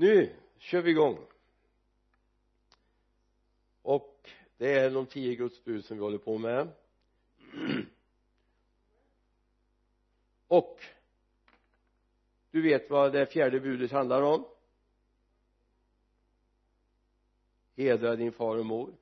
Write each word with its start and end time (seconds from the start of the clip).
nu 0.00 0.36
kör 0.58 0.82
vi 0.82 0.90
igång. 0.90 1.18
Och 3.82 4.30
det 4.56 4.78
är 4.78 4.90
de 4.90 5.06
tio 5.06 5.34
Guds 5.34 5.64
bud 5.64 5.84
som 5.84 5.96
vi 5.96 6.02
håller 6.02 6.18
på 6.18 6.38
med. 6.38 6.68
Och 10.46 10.80
du 12.50 12.62
vet 12.62 12.90
vad 12.90 13.12
det 13.12 13.26
fjärde 13.26 13.60
budet 13.60 13.92
handlar 13.92 14.22
om? 14.22 14.44
Hedra 17.76 18.16
din 18.16 18.32
far 18.32 18.56
och 18.56 18.66
mor. 18.66 18.94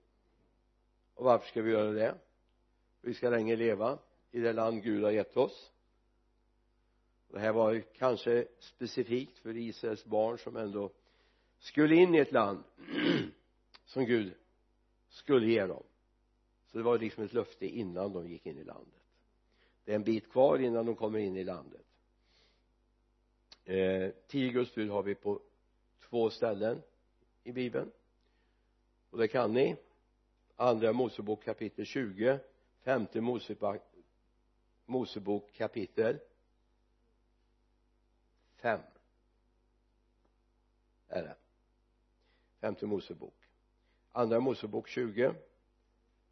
Och 1.14 1.24
varför 1.24 1.48
ska 1.48 1.62
vi 1.62 1.70
göra 1.70 1.92
det? 1.92 2.14
Vi 3.00 3.14
ska 3.14 3.30
länge 3.30 3.56
leva 3.56 3.98
i 4.30 4.40
det 4.40 4.52
land 4.52 4.82
Gud 4.82 5.04
har 5.04 5.10
gett 5.10 5.36
oss 5.36 5.72
det 7.28 7.38
här 7.38 7.52
var 7.52 7.72
ju 7.72 7.82
kanske 7.82 8.46
specifikt 8.58 9.38
för 9.38 9.56
Israels 9.56 10.04
barn 10.04 10.38
som 10.38 10.56
ändå 10.56 10.90
skulle 11.58 11.96
in 11.96 12.14
i 12.14 12.18
ett 12.18 12.32
land 12.32 12.64
som 13.84 14.04
Gud 14.04 14.34
skulle 15.08 15.46
ge 15.46 15.66
dem. 15.66 15.82
Så 16.66 16.78
det 16.78 16.84
var 16.84 16.98
liksom 16.98 17.24
ett 17.24 17.32
löfte 17.32 17.66
innan 17.66 18.12
de 18.12 18.28
gick 18.28 18.46
in 18.46 18.58
i 18.58 18.64
landet. 18.64 19.02
Det 19.84 19.92
är 19.92 19.96
en 19.96 20.04
bit 20.04 20.30
kvar 20.30 20.58
innan 20.58 20.86
de 20.86 20.96
kommer 20.96 21.18
in 21.18 21.36
i 21.36 21.44
landet. 21.44 21.86
Eh, 23.64 24.10
tio 24.26 24.50
Guds 24.50 24.74
bud 24.74 24.90
har 24.90 25.02
vi 25.02 25.14
på 25.14 25.40
två 26.08 26.30
ställen 26.30 26.82
i 27.44 27.52
bibeln. 27.52 27.90
Och 29.10 29.18
det 29.18 29.28
kan 29.28 29.52
ni. 29.52 29.76
Andra 30.56 30.92
Mosebok 30.92 31.44
kapitel 31.44 31.84
20 31.84 32.38
femte 32.82 33.20
Mosebok, 33.20 33.82
Mosebok 34.86 35.52
kapitel 35.52 36.18
fem. 38.58 38.80
Är 41.08 41.22
det. 41.22 41.36
Femte 42.60 42.86
Mosebok. 42.86 43.34
Andra 44.12 44.40
Mosebok 44.40 44.88
20 44.88 45.34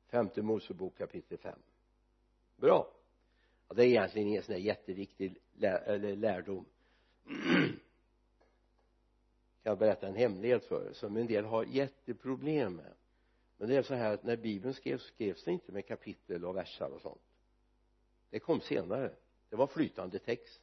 femte 0.07 0.43
Mosebok 0.43 0.99
kapitel 0.99 1.39
5 1.39 1.59
bra. 2.57 2.93
Ja, 3.69 3.75
det 3.75 3.83
är 3.83 3.87
egentligen 3.87 4.29
ingen 4.29 4.43
sån 4.43 4.53
här 4.53 4.61
jätteviktig 4.63 5.39
lär, 5.53 5.79
eller 5.79 6.17
lärdom. 6.17 6.65
Kan 9.63 9.71
jag 9.71 9.79
berätta 9.79 10.09
en 10.09 10.15
hemlighet 10.15 10.65
för 10.65 10.89
er 10.89 10.93
som 10.93 11.17
en 11.17 11.27
del 11.27 11.45
har 11.45 11.65
jätteproblem 11.65 12.77
med? 12.77 12.93
Men 13.59 13.69
det 13.69 13.77
är 13.77 13.83
så 13.83 13.95
här 13.95 14.15
att 14.15 14.23
när 14.23 14.37
bibeln 14.37 14.75
skrevs 14.75 15.03
skrevs 15.03 15.45
det 15.45 15.53
inte 15.53 15.73
med 15.73 15.87
kapitel 15.87 16.45
och 16.45 16.57
versar 16.57 16.89
och 16.89 17.01
sånt. 17.01 17.21
Det 18.31 18.39
kom 18.39 18.61
senare. 18.61 19.13
Det 19.49 19.57
var 19.57 19.67
flytande 19.67 20.19
text 20.19 20.61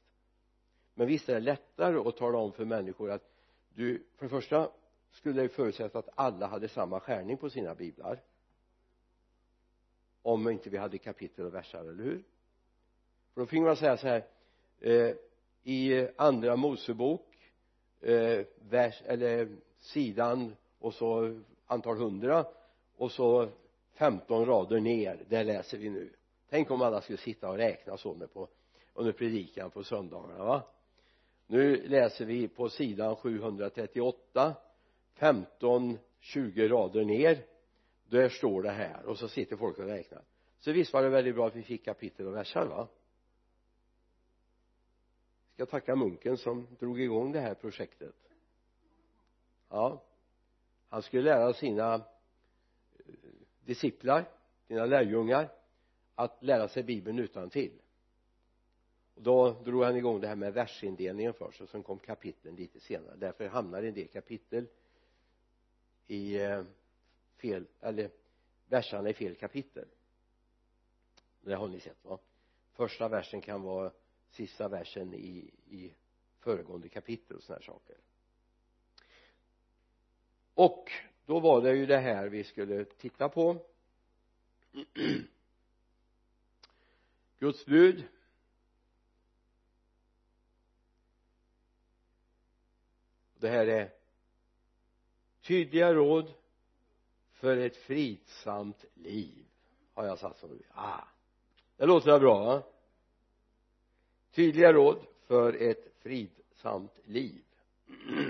men 0.93 1.07
visst 1.07 1.29
är 1.29 1.33
det 1.33 1.39
lättare 1.39 1.97
att 1.97 2.17
tala 2.17 2.37
om 2.37 2.51
för 2.51 2.65
människor 2.65 3.11
att 3.11 3.29
du 3.69 4.03
för 4.15 4.25
det 4.25 4.29
första 4.29 4.69
skulle 5.11 5.41
det 5.41 5.49
förutsätta 5.49 5.99
att 5.99 6.09
alla 6.15 6.47
hade 6.47 6.67
samma 6.67 6.99
skärning 6.99 7.37
på 7.37 7.49
sina 7.49 7.75
biblar. 7.75 8.21
Om 10.21 10.49
inte 10.49 10.69
vi 10.69 10.77
hade 10.77 10.97
kapitel 10.97 11.45
och 11.45 11.53
versar, 11.53 11.79
eller 11.79 12.03
hur? 12.03 12.23
För 13.33 13.41
då 13.41 13.47
fick 13.47 13.61
man 13.61 13.75
säga 13.75 13.97
så 13.97 14.07
här 14.07 14.25
eh, 14.79 15.15
i 15.63 16.07
andra 16.15 16.55
Mosebok 16.55 17.51
eh, 18.01 18.45
vers 18.69 19.01
eller 19.05 19.49
sidan 19.79 20.55
och 20.79 20.93
så 20.93 21.39
antal 21.67 21.97
hundra 21.97 22.45
och 22.97 23.11
så 23.11 23.49
15 23.93 24.45
rader 24.45 24.79
ner 24.79 25.25
där 25.29 25.43
läser 25.43 25.77
vi 25.77 25.89
nu. 25.89 26.09
Tänk 26.49 26.71
om 26.71 26.81
alla 26.81 27.01
skulle 27.01 27.17
sitta 27.17 27.49
och 27.49 27.57
räkna 27.57 27.97
så 27.97 28.13
med 28.13 28.33
på 28.33 28.47
under 28.93 29.11
predikan 29.11 29.71
på 29.71 29.83
söndagarna 29.83 30.43
va? 30.43 30.61
Nu 31.47 31.87
läser 31.87 32.25
vi 32.25 32.47
på 32.47 32.69
sidan 32.69 33.15
738 33.15 34.55
15 35.13 35.97
20 36.19 36.67
rader 36.67 37.05
ner. 37.05 37.45
Där 38.09 38.29
står 38.29 38.63
det 38.63 38.71
här 38.71 39.05
och 39.05 39.17
så 39.17 39.27
sitter 39.27 39.57
folk 39.57 39.77
och 39.77 39.85
räknar. 39.85 40.21
Så 40.59 40.71
visst 40.71 40.93
var 40.93 41.03
det 41.03 41.09
väldigt 41.09 41.35
bra 41.35 41.47
att 41.47 41.55
vi 41.55 41.63
fick 41.63 41.85
kapitel 41.85 42.27
och 42.27 42.35
versar 42.35 42.65
va? 42.65 42.87
Ska 45.53 45.65
tacka 45.65 45.95
munken 45.95 46.37
som 46.37 46.67
drog 46.79 47.01
igång 47.01 47.31
det 47.31 47.39
här 47.39 47.53
projektet. 47.53 48.15
Ja 49.69 50.03
han 50.93 51.01
skulle 51.01 51.23
lära 51.23 51.53
sina 51.53 51.93
eh, 51.93 52.01
disciplar 53.65 54.25
sina 54.67 54.85
lärjungar 54.85 55.49
att 56.15 56.43
lära 56.43 56.67
sig 56.67 56.83
bibeln 56.83 57.19
utan 57.19 57.49
till 57.49 57.81
och 59.15 59.21
då 59.21 59.51
drog 59.51 59.83
han 59.83 59.95
igång 59.95 60.21
det 60.21 60.27
här 60.27 60.35
med 60.35 60.53
versindelningen 60.53 61.33
först 61.33 61.61
och 61.61 61.69
sen 61.69 61.83
kom 61.83 61.99
kapitlen 61.99 62.55
lite 62.55 62.79
senare. 62.79 63.15
Därför 63.15 63.47
hamnar 63.47 63.83
en 63.83 63.93
del 63.93 64.07
kapitel 64.07 64.67
i 66.07 66.41
eh, 66.41 66.63
fel 67.37 67.67
eller 67.79 68.09
versarna 68.67 69.09
i 69.09 69.13
fel 69.13 69.35
kapitel. 69.35 69.87
Det 71.41 71.55
har 71.55 71.67
ni 71.67 71.79
sett 71.79 72.05
va? 72.05 72.19
Första 72.73 73.07
versen 73.07 73.41
kan 73.41 73.61
vara 73.61 73.91
sista 74.29 74.67
versen 74.67 75.13
i, 75.13 75.51
i 75.69 75.93
föregående 76.39 76.89
kapitel 76.89 77.37
och 77.37 77.43
sådana 77.43 77.59
här 77.59 77.65
saker. 77.65 77.97
Och 80.53 80.91
då 81.25 81.39
var 81.39 81.61
det 81.61 81.75
ju 81.75 81.85
det 81.85 81.97
här 81.97 82.27
vi 82.27 82.43
skulle 82.43 82.85
titta 82.85 83.29
på. 83.29 83.65
Guds 87.39 87.65
bud. 87.65 88.03
Det 93.43 93.49
här 93.49 93.67
är 93.67 93.93
tydliga 95.41 95.93
råd 95.93 96.33
för 97.31 97.57
ett 97.57 97.77
fridsamt 97.77 98.85
liv 98.93 99.45
har 99.93 100.05
jag 100.05 100.19
satt 100.19 100.37
som 100.37 100.59
ah 100.71 101.07
det 101.77 101.85
låter 101.85 102.11
väl 102.11 102.19
bra 102.19 102.45
va? 102.45 102.63
Tydliga 104.31 104.73
råd 104.73 105.05
för 105.27 105.53
ett 105.53 105.93
fridsamt 105.99 106.99
liv. 107.03 107.43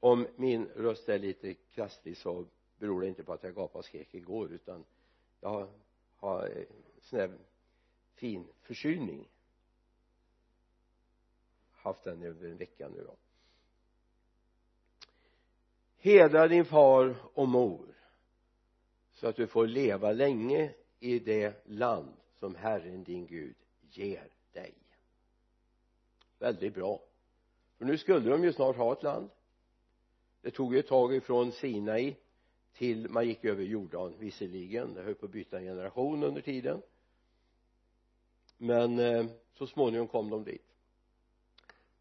Om 0.00 0.26
min 0.36 0.66
röst 0.66 1.08
är 1.08 1.18
lite 1.18 1.54
krasslig 1.54 2.16
så 2.16 2.46
beror 2.78 3.00
det 3.00 3.08
inte 3.08 3.24
på 3.24 3.32
att 3.32 3.42
jag 3.42 3.54
gapade 3.54 3.78
och 3.78 3.84
skrek 3.84 4.14
igår 4.14 4.52
utan 4.52 4.84
jag 5.40 5.48
har, 5.48 5.68
har 6.16 6.46
eh, 6.46 6.64
sån 7.00 7.18
här 7.18 7.38
fin 8.14 8.46
förkylning 8.60 9.28
haft 11.82 12.04
den 12.04 12.22
över 12.22 12.48
en 12.48 12.56
vecka 12.56 12.88
nu 12.88 13.04
då. 13.04 13.16
Hedra 15.96 16.48
din 16.48 16.64
far 16.64 17.14
och 17.34 17.48
mor 17.48 17.86
så 19.12 19.28
att 19.28 19.36
du 19.36 19.46
får 19.46 19.66
leva 19.66 20.12
länge 20.12 20.74
i 21.00 21.18
det 21.18 21.66
land 21.66 22.16
som 22.38 22.54
Herren 22.54 23.04
din 23.04 23.26
Gud 23.26 23.56
ger 23.90 24.28
dig. 24.52 24.74
Väldigt 26.38 26.74
bra. 26.74 27.00
För 27.78 27.84
nu 27.84 27.98
skulle 27.98 28.30
de 28.30 28.44
ju 28.44 28.52
snart 28.52 28.76
ha 28.76 28.92
ett 28.92 29.02
land. 29.02 29.30
Det 30.40 30.50
tog 30.50 30.74
ju 30.74 30.80
ett 30.80 30.86
tag 30.86 31.14
ifrån 31.14 31.52
Sinai 31.52 32.16
till 32.72 33.08
man 33.10 33.26
gick 33.26 33.44
över 33.44 33.62
Jordan 33.62 34.14
visserligen. 34.18 34.94
Det 34.94 35.02
höll 35.02 35.14
på 35.14 35.26
att 35.26 35.32
byta 35.32 35.60
generation 35.60 36.22
under 36.22 36.42
tiden. 36.42 36.82
Men 38.56 38.98
eh, 38.98 39.26
så 39.52 39.66
småningom 39.66 40.08
kom 40.08 40.30
de 40.30 40.44
dit 40.44 40.71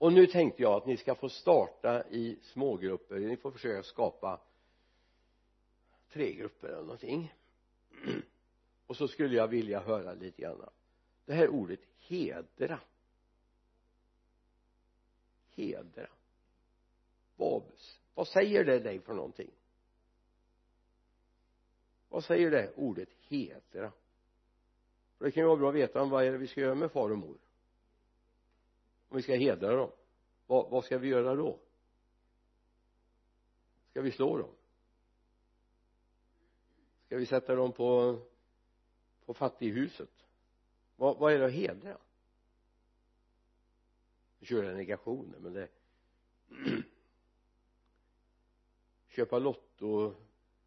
och 0.01 0.13
nu 0.13 0.27
tänkte 0.27 0.61
jag 0.61 0.73
att 0.73 0.85
ni 0.85 0.97
ska 0.97 1.15
få 1.15 1.29
starta 1.29 2.03
i 2.09 2.39
smågrupper. 2.41 3.19
Ni 3.19 3.37
får 3.37 3.51
försöka 3.51 3.83
skapa 3.83 4.41
tre 6.11 6.33
grupper 6.33 6.67
eller 6.67 6.81
någonting. 6.81 7.33
Och 8.87 8.97
så 8.97 9.07
skulle 9.07 9.35
jag 9.35 9.47
vilja 9.47 9.79
höra 9.79 10.13
lite 10.13 10.41
grann 10.41 10.69
det 11.25 11.33
här 11.33 11.49
ordet 11.49 11.79
hedra. 11.97 12.79
Hedra. 15.55 16.09
Vad, 17.35 17.63
vad 18.13 18.27
säger 18.27 18.63
det 18.63 18.79
dig 18.79 18.99
för 18.99 19.13
någonting? 19.13 19.51
Vad 22.09 22.23
säger 22.23 22.51
det 22.51 22.73
ordet 22.75 23.09
hedra? 23.27 23.91
För 25.17 25.25
det 25.25 25.31
kan 25.31 25.43
ju 25.43 25.47
vara 25.47 25.57
bra 25.57 25.69
att 25.69 25.75
veta 25.75 26.05
vad 26.05 26.23
är 26.23 26.31
det 26.31 26.37
vi 26.37 26.47
ska 26.47 26.61
göra 26.61 26.75
med 26.75 26.91
far 26.91 27.09
och 27.09 27.17
mor 27.17 27.37
om 29.11 29.17
vi 29.17 29.23
ska 29.23 29.35
hedra 29.35 29.75
dem. 29.75 29.91
Vad, 30.47 30.69
vad 30.69 30.85
ska 30.85 30.97
vi 30.97 31.07
göra 31.07 31.35
då? 31.35 31.59
Ska 33.89 34.01
vi 34.01 34.11
slå 34.11 34.37
dem? 34.37 34.49
Ska 37.05 37.17
vi 37.17 37.25
sätta 37.25 37.55
dem 37.55 37.71
på 37.71 38.19
på 39.25 39.33
fattighuset? 39.33 40.27
Vad, 40.95 41.17
vad 41.17 41.33
är 41.33 41.39
det 41.39 41.45
att 41.45 41.53
hedra? 41.53 41.97
Vi 44.39 44.45
kör 44.45 44.73
negationer 44.73 45.39
men 45.39 45.53
det 45.53 45.67
köpa 49.07 49.39
lotto 49.39 50.15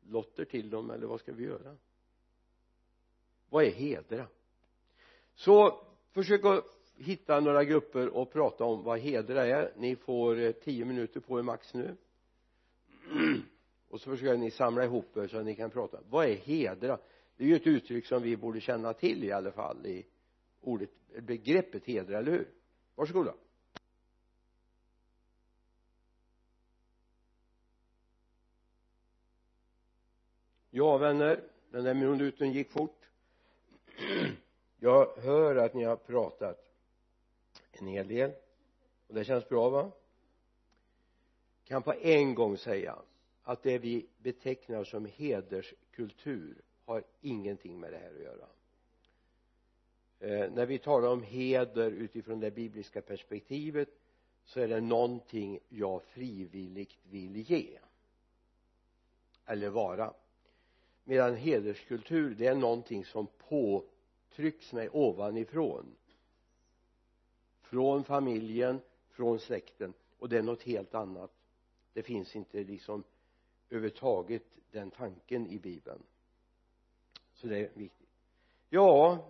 lotter 0.03 0.45
till 0.45 0.71
dem 0.71 0.91
eller 0.91 1.07
vad 1.07 1.21
ska 1.21 1.33
vi 1.33 1.45
göra? 1.45 1.77
Vad 3.49 3.65
är 3.65 3.71
hedra? 3.71 4.29
Så 5.35 5.87
försök 6.11 6.45
att 6.45 6.65
hitta 6.97 7.41
några 7.41 7.65
grupper 7.65 8.09
och 8.09 8.33
prata 8.33 8.65
om 8.65 8.83
vad 8.83 8.99
hedra 8.99 9.47
är. 9.47 9.73
Ni 9.77 9.97
får 9.97 10.39
eh, 10.41 10.53
tio 10.53 10.85
minuter 10.85 11.21
på 11.21 11.39
er 11.39 11.43
max 11.43 11.75
nu. 11.75 11.97
Och 13.89 14.01
så 14.01 14.11
försöker 14.11 14.37
ni 14.37 14.51
samla 14.51 14.85
ihop 14.85 15.17
er 15.17 15.27
så 15.27 15.39
att 15.39 15.45
ni 15.45 15.55
kan 15.55 15.71
prata. 15.71 15.99
Vad 16.09 16.27
är 16.27 16.35
hedra? 16.35 16.99
Det 17.37 17.45
är 17.45 17.49
ju 17.49 17.57
ett 17.57 17.67
uttryck 17.67 18.07
som 18.07 18.23
vi 18.23 18.37
borde 18.37 18.61
känna 18.61 18.93
till 18.93 19.25
i 19.25 19.33
alla 19.33 19.53
fall 19.53 19.87
i 19.87 20.07
ordet 20.61 20.91
begreppet 21.23 21.85
hedra, 21.85 22.19
eller 22.19 22.33
hur? 22.33 22.49
Varsågoda. 22.95 23.35
Ja 30.71 30.99
vänner 30.99 31.41
den 31.71 31.85
där 31.85 31.95
minuten 31.95 32.53
gick 32.53 32.71
fort. 32.71 33.09
Jag 34.79 35.17
hör 35.17 35.57
att 35.57 35.75
ni 35.75 35.85
har 35.85 35.97
pratat 35.97 36.64
en 37.81 37.87
hel 37.87 38.09
del. 38.09 38.31
Och 39.07 39.15
det 39.15 39.25
känns 39.25 39.49
bra 39.49 39.69
va? 39.69 39.91
Kan 41.65 41.83
på 41.83 41.95
en 41.95 42.35
gång 42.35 42.59
säga 42.59 42.99
att 43.43 43.63
det 43.63 43.79
vi 43.79 44.07
betecknar 44.19 44.85
som 44.85 45.07
hederskultur 45.17 46.63
har 46.85 47.05
ingenting 47.21 47.81
med 47.81 47.93
det 47.93 47.99
här 47.99 48.15
att 48.15 48.23
göra. 48.23 48.47
Eh, 50.21 50.53
när 50.53 50.67
vi 50.67 50.79
talar 50.79 51.09
om 51.09 51.23
heder 51.23 51.91
utifrån 51.91 52.41
det 52.41 52.51
bibliska 52.51 53.03
perspektivet 53.03 53.89
så 54.45 54.61
är 54.61 54.69
det 54.69 54.81
någonting 54.81 55.59
jag 55.69 56.03
frivilligt 56.03 56.97
vill 57.03 57.51
ge. 57.51 57.79
Eller 59.47 59.69
vara. 59.69 60.15
Medan 61.05 61.37
hederskultur 61.37 62.35
det 62.35 62.47
är 62.47 62.55
någonting 62.55 63.05
som 63.05 63.27
påtrycks 63.27 64.73
mig 64.73 64.89
ovanifrån 64.93 65.97
från 67.75 68.05
familjen 68.05 68.81
från 69.09 69.39
släkten. 69.39 69.95
Och 70.19 70.29
det 70.29 70.39
är 70.39 70.43
något 70.43 70.63
helt 70.63 70.95
annat. 70.95 71.31
Det 71.93 72.03
finns 72.03 72.37
inte 72.37 72.65
liksom 72.65 73.05
överhuvudtaget 73.71 74.43
den 74.71 74.91
tanken 74.91 75.47
i 75.47 75.59
bibeln. 75.59 76.03
Så 77.33 77.47
det 77.47 77.59
är 77.59 77.71
viktigt. 77.75 78.09
Ja 78.69 79.25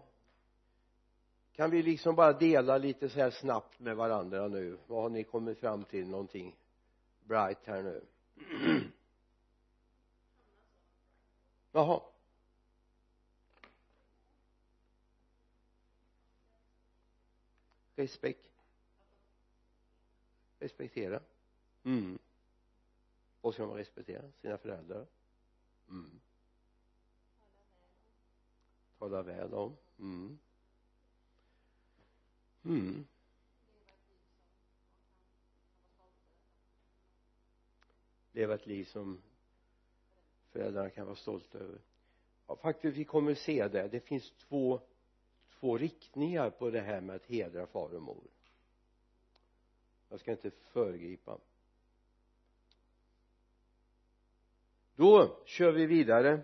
kan 1.52 1.70
vi 1.70 1.82
liksom 1.82 2.14
bara 2.14 2.32
dela 2.32 2.79
lite 2.79 3.08
så 3.08 3.19
här 3.19 3.31
snabbt 3.31 3.81
med 3.81 3.96
varandra 3.96 4.49
nu? 4.49 4.79
Vad 4.87 5.02
har 5.02 5.11
ni 5.11 5.25
kommit 5.25 5.58
fram 5.58 5.85
till? 5.85 6.08
Någonting 6.08 6.56
bright 7.23 7.64
här 7.64 7.82
nu? 7.82 8.05
Jaha. 11.73 12.00
Respekt. 17.96 18.50
Respektera. 20.58 21.20
Mm. 21.85 22.19
Och 23.41 23.55
ska 23.55 23.67
man 23.67 23.76
respektera 23.76 24.32
sina 24.32 24.58
föräldrar. 24.58 25.06
Mm. 25.88 26.20
Tala 28.99 29.23
väl 29.23 29.55
om. 29.55 29.76
Mm. 29.99 30.38
Mm. 32.64 33.06
Leva 38.32 38.55
ett 38.55 38.67
liv 38.67 38.85
som 38.85 39.23
föräldrarna 40.50 40.90
kan 40.90 41.06
vara 41.06 41.17
stolta 41.17 41.58
över. 41.58 41.81
Ja 42.47 42.56
faktiskt 42.56 42.97
vi 42.97 43.05
kommer 43.05 43.35
se 43.35 43.69
det. 43.69 43.88
Det 43.88 44.00
finns 44.00 44.31
två 44.31 44.81
två 45.64 45.78
riktningar 45.78 46.50
på 46.50 46.70
det 46.70 46.81
här 46.81 47.00
med 47.00 47.16
att 47.16 47.26
hedra 47.26 47.66
far 47.66 47.94
och 47.94 48.02
mor. 48.02 48.31
Jag 50.08 50.20
ska 50.20 50.31
inte 50.31 50.50
föregripa. 50.50 51.38
Då 54.96 55.43
kör 55.44 55.72
vi 55.72 55.87
vidare. 55.87 56.43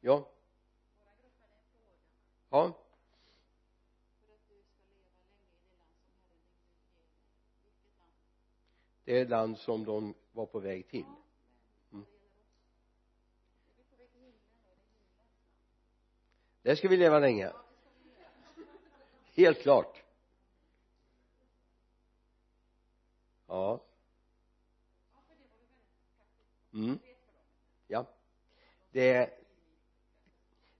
Ja. 0.00 0.28
Ja. 2.50 2.78
Det 9.04 9.20
är 9.20 9.28
land 9.28 9.58
som 9.58 9.84
de 9.84 10.14
var 10.32 10.46
på 10.46 10.58
väg 10.58 10.88
till. 10.88 11.04
Mm. 11.92 12.06
där 16.62 16.74
ska 16.74 16.88
vi 16.88 16.96
leva 16.96 17.18
länge 17.18 17.52
helt 19.34 19.58
klart. 19.58 20.02
Ja. 23.46 23.84
Mm. 26.72 26.98
Ja. 27.86 28.06
Det 28.92 29.40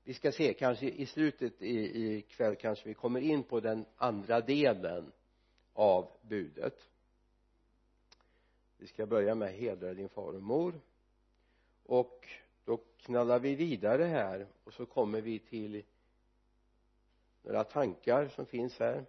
vi 0.04 0.14
ska 0.14 0.32
se 0.32 0.54
kanske 0.54 0.86
i 0.86 1.06
slutet 1.06 1.62
i, 1.62 1.78
i 1.78 2.22
kväll 2.22 2.56
kanske 2.56 2.88
vi 2.88 2.94
kommer 2.94 3.20
in 3.20 3.42
på 3.42 3.60
den 3.60 3.84
andra 3.96 4.40
delen 4.40 5.12
av 5.72 6.10
budet. 6.22 6.90
Vi 8.76 8.86
ska 8.86 9.06
börja 9.06 9.34
med 9.34 9.54
hedra 9.54 9.94
din 9.94 10.08
far 10.08 10.32
och 10.32 10.42
mor. 10.42 10.80
Och 11.82 12.28
då 12.64 12.80
knallar 12.96 13.38
vi 13.38 13.54
vidare 13.54 14.04
här 14.04 14.46
och 14.64 14.72
så 14.72 14.86
kommer 14.86 15.20
vi 15.20 15.38
till 15.38 15.82
några 17.42 17.64
tankar 17.64 18.28
som 18.28 18.46
finns 18.46 18.78
här? 18.78 19.06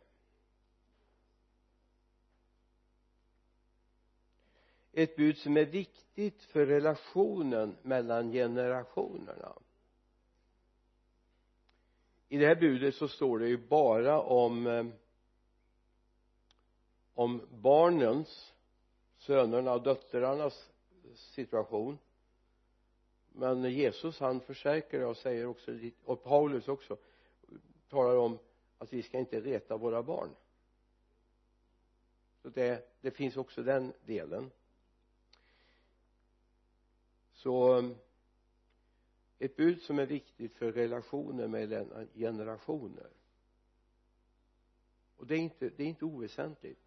Ett 4.91 5.15
bud 5.15 5.37
som 5.37 5.57
är 5.57 5.65
viktigt 5.65 6.43
för 6.43 6.65
relationen 6.65 7.77
mellan 7.81 8.31
generationerna. 8.31 9.53
I 12.27 12.37
det 12.37 12.47
här 12.47 12.55
budet 12.55 12.95
så 12.95 13.07
står 13.07 13.39
det 13.39 13.47
ju 13.47 13.67
bara 13.67 14.21
om 14.21 14.67
eh, 14.67 14.85
om 17.13 17.47
barnens 17.51 18.53
sönerna 19.17 19.73
och 19.73 19.83
döttrarnas 19.83 20.69
situation. 21.15 21.97
Men 23.31 23.63
Jesus 23.63 24.19
han 24.19 24.39
försäkrar 24.39 25.05
och 25.05 25.17
säger 25.17 25.45
också 25.45 25.71
och 26.03 26.23
Paulus 26.23 26.67
också 26.67 26.97
talar 27.91 28.15
om 28.15 28.39
att 28.77 28.93
vi 28.93 29.03
ska 29.03 29.19
inte 29.19 29.41
reta 29.41 29.77
våra 29.77 30.03
barn. 30.03 30.29
Så 32.41 32.49
det, 32.49 32.97
det 33.01 33.11
finns 33.11 33.37
också 33.37 33.63
den 33.63 33.93
delen. 34.05 34.51
Så 37.33 37.83
ett 39.39 39.55
bud 39.55 39.81
som 39.81 39.99
är 39.99 40.05
viktigt 40.05 40.53
för 40.53 40.71
relationer 40.71 41.47
mellan 41.47 42.07
generationer. 42.13 43.09
Och 45.17 45.27
det 45.27 45.35
är 45.35 45.39
inte, 45.39 45.69
det 45.69 45.83
är 45.83 45.87
inte 45.87 46.05
oväsentligt. 46.05 46.81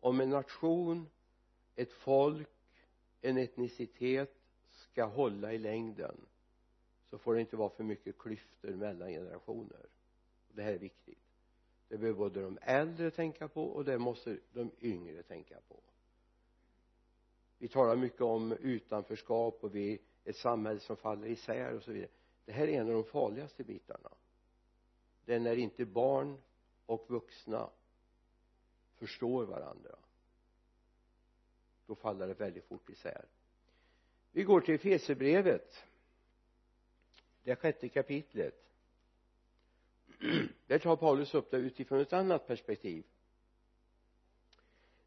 Om 0.00 0.20
en 0.20 0.30
nation 0.30 1.08
ett 1.76 1.92
folk 1.92 2.48
en 3.20 3.38
etnicitet 3.38 4.34
ska 4.70 5.04
hålla 5.04 5.52
i 5.52 5.58
längden 5.58 6.16
så 7.10 7.18
får 7.18 7.34
det 7.34 7.40
inte 7.40 7.56
vara 7.56 7.70
för 7.70 7.84
mycket 7.84 8.18
klyftor 8.18 8.70
mellan 8.70 9.08
generationer 9.08 9.86
det 10.54 10.62
här 10.62 10.72
är 10.72 10.78
viktigt. 10.78 11.18
Det 11.88 11.98
behöver 11.98 12.18
både 12.18 12.42
de 12.42 12.58
äldre 12.62 13.10
tänka 13.10 13.48
på 13.48 13.64
och 13.64 13.84
det 13.84 13.98
måste 13.98 14.38
de 14.52 14.70
yngre 14.80 15.22
tänka 15.22 15.60
på. 15.68 15.80
Vi 17.58 17.68
talar 17.68 17.96
mycket 17.96 18.20
om 18.20 18.52
utanförskap 18.52 19.58
och 19.64 19.74
vi 19.74 19.98
ett 20.24 20.36
samhälle 20.36 20.80
som 20.80 20.96
faller 20.96 21.26
isär 21.26 21.74
och 21.74 21.82
så 21.82 21.92
vidare. 21.92 22.10
Det 22.44 22.52
här 22.52 22.68
är 22.68 22.80
en 22.80 22.86
av 22.86 22.92
de 22.92 23.04
farligaste 23.04 23.64
bitarna. 23.64 24.10
Det 25.24 25.34
är 25.34 25.40
när 25.40 25.56
inte 25.56 25.84
barn 25.84 26.38
och 26.86 27.10
vuxna 27.10 27.70
förstår 28.94 29.44
varandra. 29.44 29.96
Då 31.86 31.94
faller 31.94 32.28
det 32.28 32.34
väldigt 32.34 32.64
fort 32.64 32.90
isär. 32.90 33.24
Vi 34.32 34.42
går 34.42 34.60
till 34.60 34.74
Efesierbrevet 34.74 35.84
det 37.42 37.56
sjätte 37.56 37.88
kapitlet. 37.88 38.73
där 40.66 40.78
tar 40.78 40.96
Paulus 40.96 41.34
upp 41.34 41.50
det 41.50 41.56
utifrån 41.56 42.00
ett 42.00 42.12
annat 42.12 42.46
perspektiv. 42.46 43.04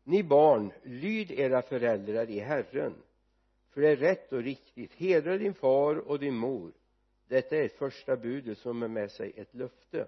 Ni 0.03 0.24
barn 0.24 0.71
lyd 0.83 1.31
era 1.31 1.62
föräldrar 1.62 2.29
i 2.29 2.39
Herren. 2.39 2.93
För 3.69 3.81
det 3.81 3.89
är 3.89 3.95
rätt 3.95 4.33
och 4.33 4.43
riktigt 4.43 4.93
hedra 4.93 5.38
din 5.38 5.53
far 5.53 5.95
och 5.95 6.19
din 6.19 6.36
mor. 6.36 6.71
Detta 7.27 7.57
är 7.57 7.65
ett 7.65 7.77
första 7.77 8.15
budet 8.15 8.57
som 8.57 8.83
är 8.83 8.88
med 8.88 9.12
sig 9.12 9.33
ett 9.36 9.55
löfte 9.55 10.07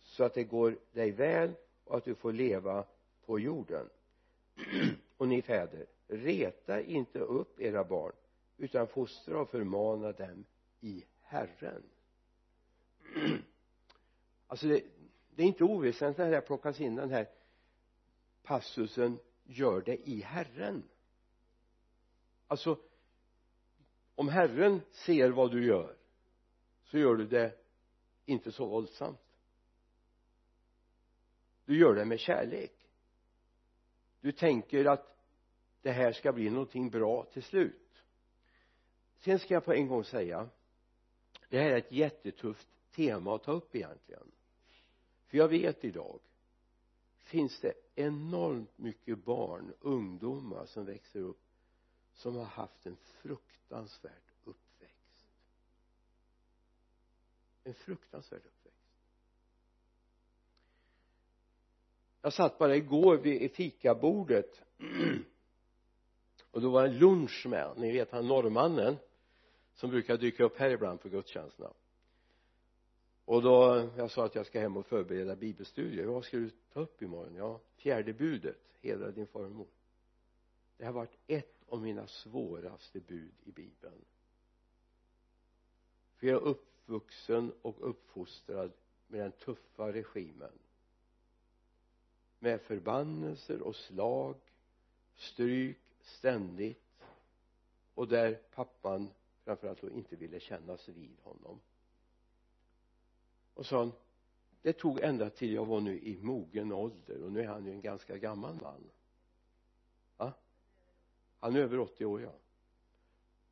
så 0.00 0.24
att 0.24 0.34
det 0.34 0.44
går 0.44 0.78
dig 0.92 1.10
väl 1.10 1.52
och 1.84 1.96
att 1.96 2.04
du 2.04 2.14
får 2.14 2.32
leva 2.32 2.84
på 3.26 3.40
jorden. 3.40 3.88
Och 5.16 5.28
ni 5.28 5.42
fäder 5.42 5.86
reta 6.08 6.80
inte 6.82 7.18
upp 7.18 7.60
era 7.60 7.84
barn 7.84 8.12
utan 8.56 8.86
fostra 8.86 9.40
och 9.40 9.50
förmana 9.50 10.12
dem 10.12 10.44
i 10.80 11.04
Herren. 11.20 11.82
alltså 14.48 14.66
det, 14.66 14.82
det 15.30 15.42
är 15.42 15.46
inte 15.46 15.64
oväsentligt 15.64 16.18
när 16.18 16.30
det 16.30 16.40
plockas 16.40 16.80
in 16.80 16.94
den 16.94 17.10
här 17.10 17.28
passusen 18.42 19.18
gör 19.44 19.80
det 19.80 20.08
i 20.08 20.20
Herren. 20.20 20.82
Alltså 22.46 22.78
om 24.14 24.28
Herren 24.28 24.80
ser 24.90 25.30
vad 25.30 25.50
du 25.50 25.66
gör 25.66 25.96
så 26.84 26.98
gör 26.98 27.14
du 27.14 27.26
det 27.26 27.58
inte 28.24 28.52
så 28.52 28.66
våldsamt. 28.66 29.20
Du 31.64 31.78
gör 31.78 31.94
det 31.94 32.04
med 32.04 32.20
kärlek. 32.20 32.90
Du 34.20 34.32
tänker 34.32 34.84
att 34.84 35.18
det 35.82 35.92
här 35.92 36.12
ska 36.12 36.32
bli 36.32 36.50
någonting 36.50 36.90
bra 36.90 37.24
till 37.32 37.42
slut. 37.42 38.04
Sen 39.18 39.38
ska 39.38 39.54
jag 39.54 39.64
på 39.64 39.72
en 39.72 39.88
gång 39.88 40.04
säga 40.04 40.48
det 41.48 41.58
här 41.58 41.70
är 41.70 41.76
ett 41.76 41.92
jättetufft 41.92 42.68
tema 42.90 43.34
att 43.34 43.42
ta 43.42 43.52
upp 43.52 43.74
egentligen 43.74 44.32
för 45.28 45.38
jag 45.38 45.48
vet 45.48 45.84
idag 45.84 46.20
finns 47.22 47.60
det 47.60 47.74
enormt 47.94 48.78
mycket 48.78 49.24
barn, 49.24 49.74
ungdomar 49.80 50.66
som 50.66 50.84
växer 50.84 51.20
upp 51.20 51.40
som 52.14 52.36
har 52.36 52.44
haft 52.44 52.86
en 52.86 52.96
fruktansvärd 52.96 54.12
uppväxt. 54.44 55.26
En 57.64 57.74
fruktansvärd 57.74 58.42
uppväxt. 58.44 58.58
Jag 62.22 62.32
satt 62.32 62.58
bara 62.58 62.76
igår 62.76 63.16
vid 63.16 63.52
fikabordet. 63.52 64.62
Och 66.50 66.60
då 66.60 66.70
var 66.70 66.88
det 66.88 66.94
lunch 66.94 67.46
med 67.48 67.74
ni 67.76 67.92
vet 67.92 68.10
han 68.10 68.28
norrmannen 68.28 68.96
som 69.74 69.90
brukar 69.90 70.16
dyka 70.16 70.44
upp 70.44 70.58
här 70.58 70.70
ibland 70.70 71.00
på 71.00 71.08
gudstjänsterna 71.08 71.72
och 73.28 73.42
då 73.42 73.88
jag 73.96 74.10
sa 74.10 74.24
att 74.26 74.34
jag 74.34 74.46
ska 74.46 74.60
hem 74.60 74.76
och 74.76 74.86
förbereda 74.86 75.36
bibelstudier. 75.36 76.06
Vad 76.06 76.24
ska 76.24 76.36
du 76.36 76.50
ta 76.72 76.80
upp 76.80 77.02
imorgon? 77.02 77.34
Ja 77.36 77.60
fjärde 77.76 78.12
budet. 78.12 78.56
Hedra 78.82 79.10
din 79.10 79.26
far 79.26 79.66
det 80.76 80.84
har 80.84 80.92
varit 80.92 81.18
ett 81.26 81.62
av 81.68 81.82
mina 81.82 82.06
svåraste 82.06 83.00
bud 83.00 83.34
i 83.44 83.52
bibeln. 83.52 84.04
För 86.16 86.26
jag 86.26 86.42
är 86.42 86.46
uppvuxen 86.46 87.52
och 87.62 87.88
uppfostrad 87.88 88.72
med 89.06 89.20
den 89.20 89.32
tuffa 89.32 89.92
regimen. 89.92 90.58
Med 92.38 92.60
förbannelser 92.60 93.62
och 93.62 93.76
slag 93.76 94.36
stryk 95.16 95.78
ständigt 96.00 97.02
och 97.94 98.08
där 98.08 98.34
pappan 98.54 99.10
framförallt 99.44 99.80
då 99.80 99.90
inte 99.90 100.16
ville 100.16 100.40
kännas 100.40 100.88
vid 100.88 101.16
honom 101.22 101.60
och 103.58 103.66
sa 103.66 103.78
han 103.78 103.92
det 104.62 104.72
tog 104.72 105.00
ända 105.00 105.30
till 105.30 105.52
jag 105.52 105.64
var 105.64 105.80
nu 105.80 105.98
i 106.00 106.18
mogen 106.22 106.72
ålder 106.72 107.22
och 107.22 107.32
nu 107.32 107.40
är 107.40 107.46
han 107.46 107.66
ju 107.66 107.72
en 107.72 107.80
ganska 107.80 108.18
gammal 108.18 108.54
man. 108.54 108.90
Va? 110.16 110.32
Han 111.38 111.56
är 111.56 111.60
över 111.60 111.78
80 111.78 112.04
år 112.04 112.22
ja. 112.22 112.32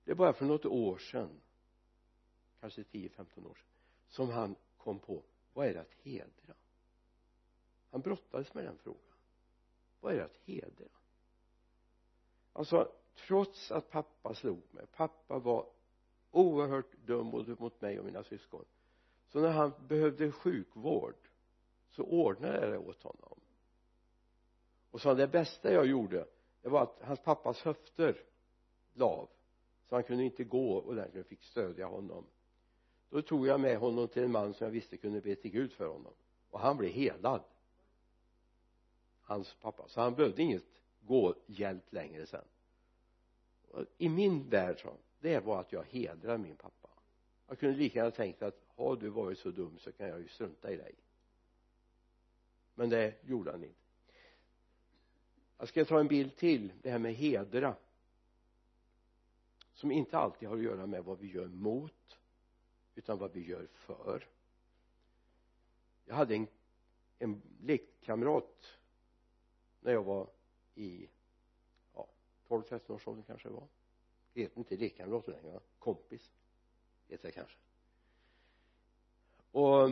Det 0.05 0.11
är 0.11 0.15
bara 0.15 0.33
för 0.33 0.45
något 0.45 0.65
år 0.65 0.99
sedan 0.99 1.41
kanske 2.61 2.83
10-15 2.83 3.21
år 3.21 3.55
sedan 3.55 3.55
som 4.09 4.31
han 4.31 4.57
kom 4.77 4.99
på 4.99 5.23
vad 5.53 5.67
är 5.67 5.75
det 5.75 5.81
att 5.81 5.95
hedra? 6.03 6.55
Han 7.91 8.01
brottades 8.01 8.55
med 8.55 8.65
den 8.65 8.79
frågan. 8.79 9.01
Vad 10.01 10.13
är 10.13 10.19
det 10.19 10.25
att 10.25 10.41
hedra? 10.45 10.89
Alltså 12.53 12.93
trots 13.27 13.71
att 13.71 13.91
pappa 13.91 14.35
slog 14.35 14.63
mig 14.71 14.87
pappa 14.87 15.39
var 15.39 15.67
oerhört 16.31 16.93
dum 17.05 17.31
både 17.31 17.57
mot 17.59 17.81
mig 17.81 17.99
och 17.99 18.05
mina 18.05 18.25
syskon 18.25 18.65
så 19.29 19.41
när 19.41 19.51
han 19.51 19.73
behövde 19.89 20.33
sjukvård 20.33 21.17
så 21.91 22.03
ordnade 22.03 22.61
jag 22.61 22.71
det 22.71 22.79
åt 22.79 23.03
honom. 23.03 23.41
Och 24.91 25.01
så 25.01 25.15
det 25.15 25.29
bästa 25.29 25.73
jag 25.73 25.87
gjorde 25.87 26.27
det 26.63 26.69
var 26.69 26.83
att 26.83 26.99
hans 27.03 27.21
pappas 27.21 27.61
höfter 27.61 28.23
lav 28.93 29.29
så 29.89 29.95
han 29.95 30.05
kunde 30.05 30.25
inte 30.25 30.45
gå 30.45 30.81
ordentligt 30.81 31.25
och 31.25 31.29
fick 31.29 31.43
stödja 31.43 31.87
honom. 31.87 32.27
Då 33.11 33.23
tog 33.23 33.47
jag 33.47 33.61
med 33.61 33.79
honom 33.79 34.09
till 34.09 34.23
en 34.23 34.33
man 34.33 34.55
som 34.55 34.65
jag 34.65 34.73
visste 34.73 34.97
kunde 34.97 35.21
be 35.21 35.35
till 35.35 35.51
Gud 35.51 35.73
för 35.73 35.87
honom. 35.87 36.13
Och 36.51 36.61
han 36.61 36.77
blev 36.77 36.91
helad. 36.91 37.43
Hans 39.21 39.55
pappa. 39.55 39.89
Så 39.89 40.01
han 40.01 40.15
behövde 40.15 40.43
inget 40.43 40.65
gåhjälp 41.01 41.93
längre 41.93 42.27
sen. 42.27 42.45
I 43.99 44.09
min 44.09 44.49
värld 44.49 44.81
så 44.83 44.93
det 45.21 45.41
var 45.41 45.61
att 45.61 45.73
jag 45.73 45.85
hedrar 45.85 46.39
min 46.39 46.57
pappa. 46.57 46.89
Jag 47.49 47.59
kunde 47.59 47.77
lika 47.77 47.99
gärna 47.99 48.11
tänkt 48.11 48.43
att 48.43 48.66
har 48.77 48.97
du 48.97 49.09
varit 49.09 49.39
så 49.39 49.51
dum 49.51 49.79
så 49.79 49.93
kan 49.93 50.09
jag 50.09 50.21
ju 50.21 50.29
strunta 50.29 50.73
i 50.73 50.77
dig. 50.77 50.95
Men 52.75 52.91
det 52.91 53.15
gjorde 53.25 53.51
han 53.51 53.65
inte. 53.65 53.81
Jag 55.59 55.69
ska 55.69 55.85
ta 55.85 56.01
en 56.01 56.09
bild 56.09 56.37
till 56.37 56.73
det 56.83 56.91
här 56.91 56.99
med 56.99 57.15
hedra. 57.15 57.77
Som 59.75 59.91
inte 59.91 60.19
alltid 60.19 60.49
har 60.49 60.57
att 60.57 60.63
göra 60.63 60.87
med 60.87 61.05
vad 61.05 61.19
vi 61.19 61.33
gör 61.33 61.47
mot 61.47 62.19
utan 62.95 63.19
vad 63.19 63.33
vi 63.33 63.47
gör 63.47 63.67
för. 63.73 64.29
Jag 66.05 66.15
hade 66.15 66.35
en 66.35 66.47
en 67.19 67.43
lekkamrat 67.61 68.79
när 69.81 69.93
jag 69.93 70.03
var 70.03 70.31
i 70.75 71.09
ja 71.95 72.09
12-13 72.49 72.93
års 72.93 73.09
ålder 73.09 73.23
kanske 73.23 73.49
det 73.49 73.55
var. 73.55 73.69
Det 74.33 74.41
heter 74.41 74.59
inte 74.59 74.77
lekkamrat 74.77 75.29
längre 75.29 75.53
va? 75.53 75.61
Kompis 75.79 76.33
heter 77.09 77.29
det 77.29 77.33
kanske 77.33 77.57
och 79.57 79.91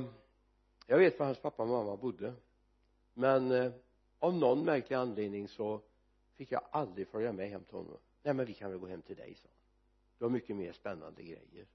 jag 0.87 0.99
vet 0.99 1.19
var 1.19 1.27
hans 1.27 1.39
pappa 1.39 1.63
och 1.63 1.69
mamma 1.69 1.97
bodde. 1.97 2.35
Men 3.15 3.51
eh, 3.51 3.73
av 4.19 4.35
någon 4.35 4.65
märklig 4.65 4.97
anledning 4.97 5.49
så 5.49 5.81
fick 6.35 6.53
jag 6.53 6.63
aldrig 6.71 7.09
följa 7.09 7.33
med 7.33 7.49
hem 7.49 7.65
till 7.65 7.77
honom. 7.77 7.99
Nej 8.23 8.35
men 8.35 8.47
vi 8.47 8.55
kan 8.55 8.71
väl 8.71 8.81
gå 8.81 8.87
hem 8.87 9.03
till 9.03 9.17
dig 9.17 9.35
sa 9.35 9.49
han. 9.49 9.59
Du 10.19 10.25
har 10.25 10.31
mycket 10.31 10.57
mer 10.57 10.73
spännande 10.73 11.23
grejer. 11.23 11.67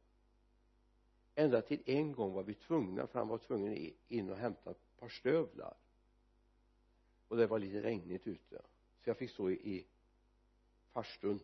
Ända 1.35 1.61
till 1.61 1.81
en 1.85 2.13
gång 2.13 2.33
var 2.33 2.43
vi 2.43 2.53
tvungna 2.53 3.07
för 3.07 3.19
han 3.19 3.27
var 3.27 3.37
tvungen 3.37 3.93
in 4.07 4.29
och 4.29 4.37
hämta 4.37 4.71
ett 4.71 4.97
par 4.99 5.09
stövlar. 5.09 5.73
Och 7.27 7.37
det 7.37 7.47
var 7.47 7.59
lite 7.59 7.81
regnigt 7.81 8.27
ute. 8.27 8.61
Så 9.03 9.09
jag 9.09 9.17
fick 9.17 9.31
stå 9.31 9.51
i 9.51 9.85
farstun. 10.91 11.39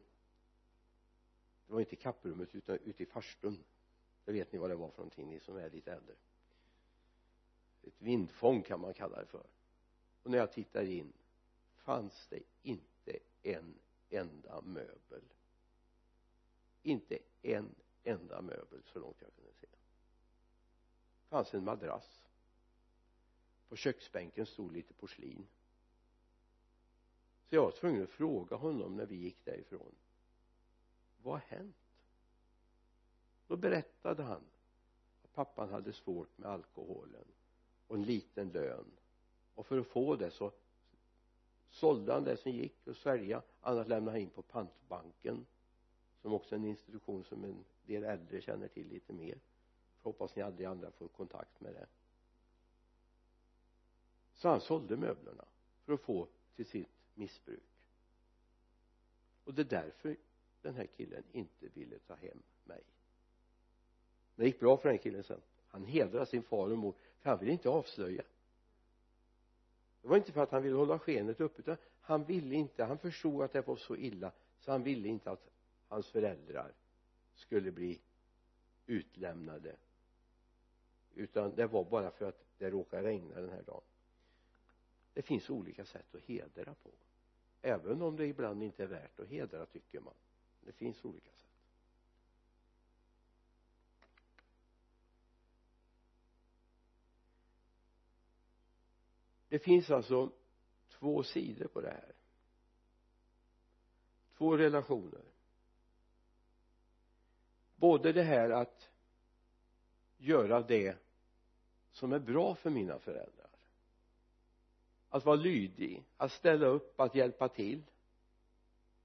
Det 1.67 1.73
var 1.73 1.79
inte 1.79 1.95
i 1.95 1.97
kapprummet 1.97 2.55
utan 2.55 2.79
ute 2.83 3.03
i 3.03 3.05
farstun. 3.05 3.63
Det 4.25 4.31
vet 4.31 4.51
ni 4.51 4.59
vad 4.59 4.69
det 4.69 4.75
var 4.75 4.89
för 4.89 4.97
någonting 4.97 5.29
ni 5.29 5.39
som 5.39 5.57
är 5.57 5.69
lite 5.69 5.91
äldre 5.91 6.15
ett 7.87 8.01
vindfång 8.01 8.63
kan 8.63 8.79
man 8.79 8.93
kalla 8.93 9.19
det 9.19 9.25
för. 9.25 9.47
Och 10.23 10.31
när 10.31 10.37
jag 10.37 10.51
tittade 10.51 10.91
in 10.91 11.13
fanns 11.75 12.27
det 12.27 12.43
inte 12.61 13.19
en 13.41 13.79
enda 14.09 14.61
möbel. 14.61 15.23
Inte 16.81 17.19
en 17.41 17.75
enda 18.03 18.41
möbel 18.41 18.83
så 18.85 18.99
långt 18.99 19.21
jag 19.21 19.35
kunde 19.35 19.53
se. 19.53 19.67
Det 21.21 21.29
fanns 21.29 21.53
en 21.53 21.63
madrass. 21.63 22.21
På 23.69 23.75
köksbänken 23.75 24.45
stod 24.45 24.71
lite 24.71 24.93
porslin. 24.93 25.47
Så 27.49 27.55
jag 27.55 27.63
var 27.63 27.71
tvungen 27.71 28.03
att 28.03 28.09
fråga 28.09 28.55
honom 28.55 28.95
när 28.95 29.05
vi 29.05 29.15
gick 29.15 29.45
därifrån. 29.45 29.95
Vad 31.17 31.33
har 31.33 31.57
hänt? 31.57 31.75
Då 33.47 33.57
berättade 33.57 34.23
han 34.23 34.43
att 35.23 35.33
pappan 35.33 35.69
hade 35.69 35.93
svårt 35.93 36.37
med 36.37 36.49
alkoholen 36.49 37.25
och 37.87 37.95
en 37.95 38.03
liten 38.03 38.49
lön. 38.49 38.91
Och 39.55 39.65
för 39.65 39.77
att 39.79 39.87
få 39.87 40.15
det 40.15 40.31
så 40.31 40.51
sålde 41.69 42.13
han 42.13 42.23
det 42.23 42.37
som 42.37 42.51
gick 42.51 42.87
att 42.87 42.97
sälja 42.97 43.41
annars 43.61 43.87
lämnade 43.87 44.11
han 44.17 44.21
in 44.21 44.29
på 44.29 44.41
pantbanken 44.41 45.45
som 46.21 46.33
också 46.33 46.55
är 46.55 46.59
en 46.59 46.65
institution 46.65 47.23
som 47.23 47.43
en 47.43 47.65
del 47.85 48.03
äldre 48.03 48.41
känner 48.41 48.67
till 48.67 48.87
lite 48.87 49.13
mer. 49.13 49.39
För 49.97 50.09
hoppas 50.09 50.35
ni 50.35 50.41
aldrig 50.41 50.67
andra 50.67 50.91
får 50.91 51.07
kontakt 51.07 51.61
med 51.61 51.73
det. 51.73 51.87
Så 54.33 54.49
han 54.49 54.61
sålde 54.61 54.97
möblerna 54.97 55.45
för 55.85 55.93
att 55.93 56.01
få 56.01 56.27
till 56.55 56.65
sitt 56.65 56.89
missbruk. 57.13 57.63
Och 59.43 59.53
det 59.53 59.61
är 59.61 59.83
därför 59.83 60.17
den 60.61 60.75
här 60.75 60.85
killen 60.85 61.23
inte 61.31 61.67
ville 61.73 61.99
ta 61.99 62.15
hem 62.15 62.43
mig. 62.63 62.83
Det 64.35 64.45
gick 64.45 64.59
bra 64.59 64.77
för 64.77 64.89
den 64.89 64.97
killen 64.97 65.23
sen. 65.23 65.41
Han 65.67 65.85
hedrade 65.85 66.25
sin 66.25 66.43
far 66.43 66.71
och 66.71 66.77
mor 66.77 66.95
han 67.25 67.39
ville 67.39 67.51
inte 67.51 67.69
avslöja. 67.69 68.23
Det 70.01 70.07
var 70.07 70.17
inte 70.17 70.31
för 70.31 70.43
att 70.43 70.51
han 70.51 70.63
ville 70.63 70.75
hålla 70.75 70.99
skenet 70.99 71.41
uppe 71.41 71.61
utan 71.61 71.77
han 72.01 72.23
ville 72.23 72.55
inte, 72.55 72.83
han 72.83 72.97
förstod 72.97 73.43
att 73.43 73.53
det 73.53 73.67
var 73.67 73.75
så 73.75 73.95
illa 73.95 74.31
så 74.59 74.71
han 74.71 74.83
ville 74.83 75.07
inte 75.07 75.31
att 75.31 75.49
hans 75.87 76.07
föräldrar 76.07 76.73
skulle 77.35 77.71
bli 77.71 78.01
utlämnade. 78.85 79.75
Utan 81.15 81.55
det 81.55 81.67
var 81.67 81.83
bara 81.83 82.11
för 82.11 82.25
att 82.25 82.45
det 82.57 82.69
råkade 82.69 83.03
regna 83.03 83.41
den 83.41 83.49
här 83.49 83.63
dagen. 83.63 83.81
Det 85.13 85.21
finns 85.21 85.49
olika 85.49 85.85
sätt 85.85 86.15
att 86.15 86.21
hedra 86.21 86.73
på. 86.73 86.91
Även 87.61 88.01
om 88.01 88.15
det 88.15 88.25
ibland 88.25 88.63
inte 88.63 88.83
är 88.83 88.87
värt 88.87 89.19
att 89.19 89.27
hedra 89.27 89.65
tycker 89.65 89.99
man. 89.99 90.13
Det 90.61 90.71
finns 90.71 91.05
olika 91.05 91.31
sätt. 91.31 91.44
Det 99.55 99.59
finns 99.59 99.91
alltså 99.91 100.31
två 100.89 101.23
sidor 101.23 101.67
på 101.67 101.81
det 101.81 101.89
här. 101.89 102.15
Två 104.37 104.57
relationer. 104.57 105.21
Både 107.75 108.13
det 108.13 108.23
här 108.23 108.49
att 108.49 108.89
göra 110.17 110.61
det 110.61 110.97
som 111.91 112.13
är 112.13 112.19
bra 112.19 112.55
för 112.55 112.69
mina 112.69 112.99
föräldrar. 112.99 113.49
Att 115.09 115.25
vara 115.25 115.35
lydig, 115.35 116.03
att 116.17 116.31
ställa 116.31 116.65
upp, 116.65 116.99
att 116.99 117.15
hjälpa 117.15 117.49
till. 117.49 117.83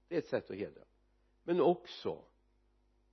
Det 0.08 0.14
är 0.14 0.18
ett 0.18 0.28
sätt 0.28 0.50
att 0.50 0.56
hedra. 0.56 0.84
Men 1.42 1.60
också 1.60 2.24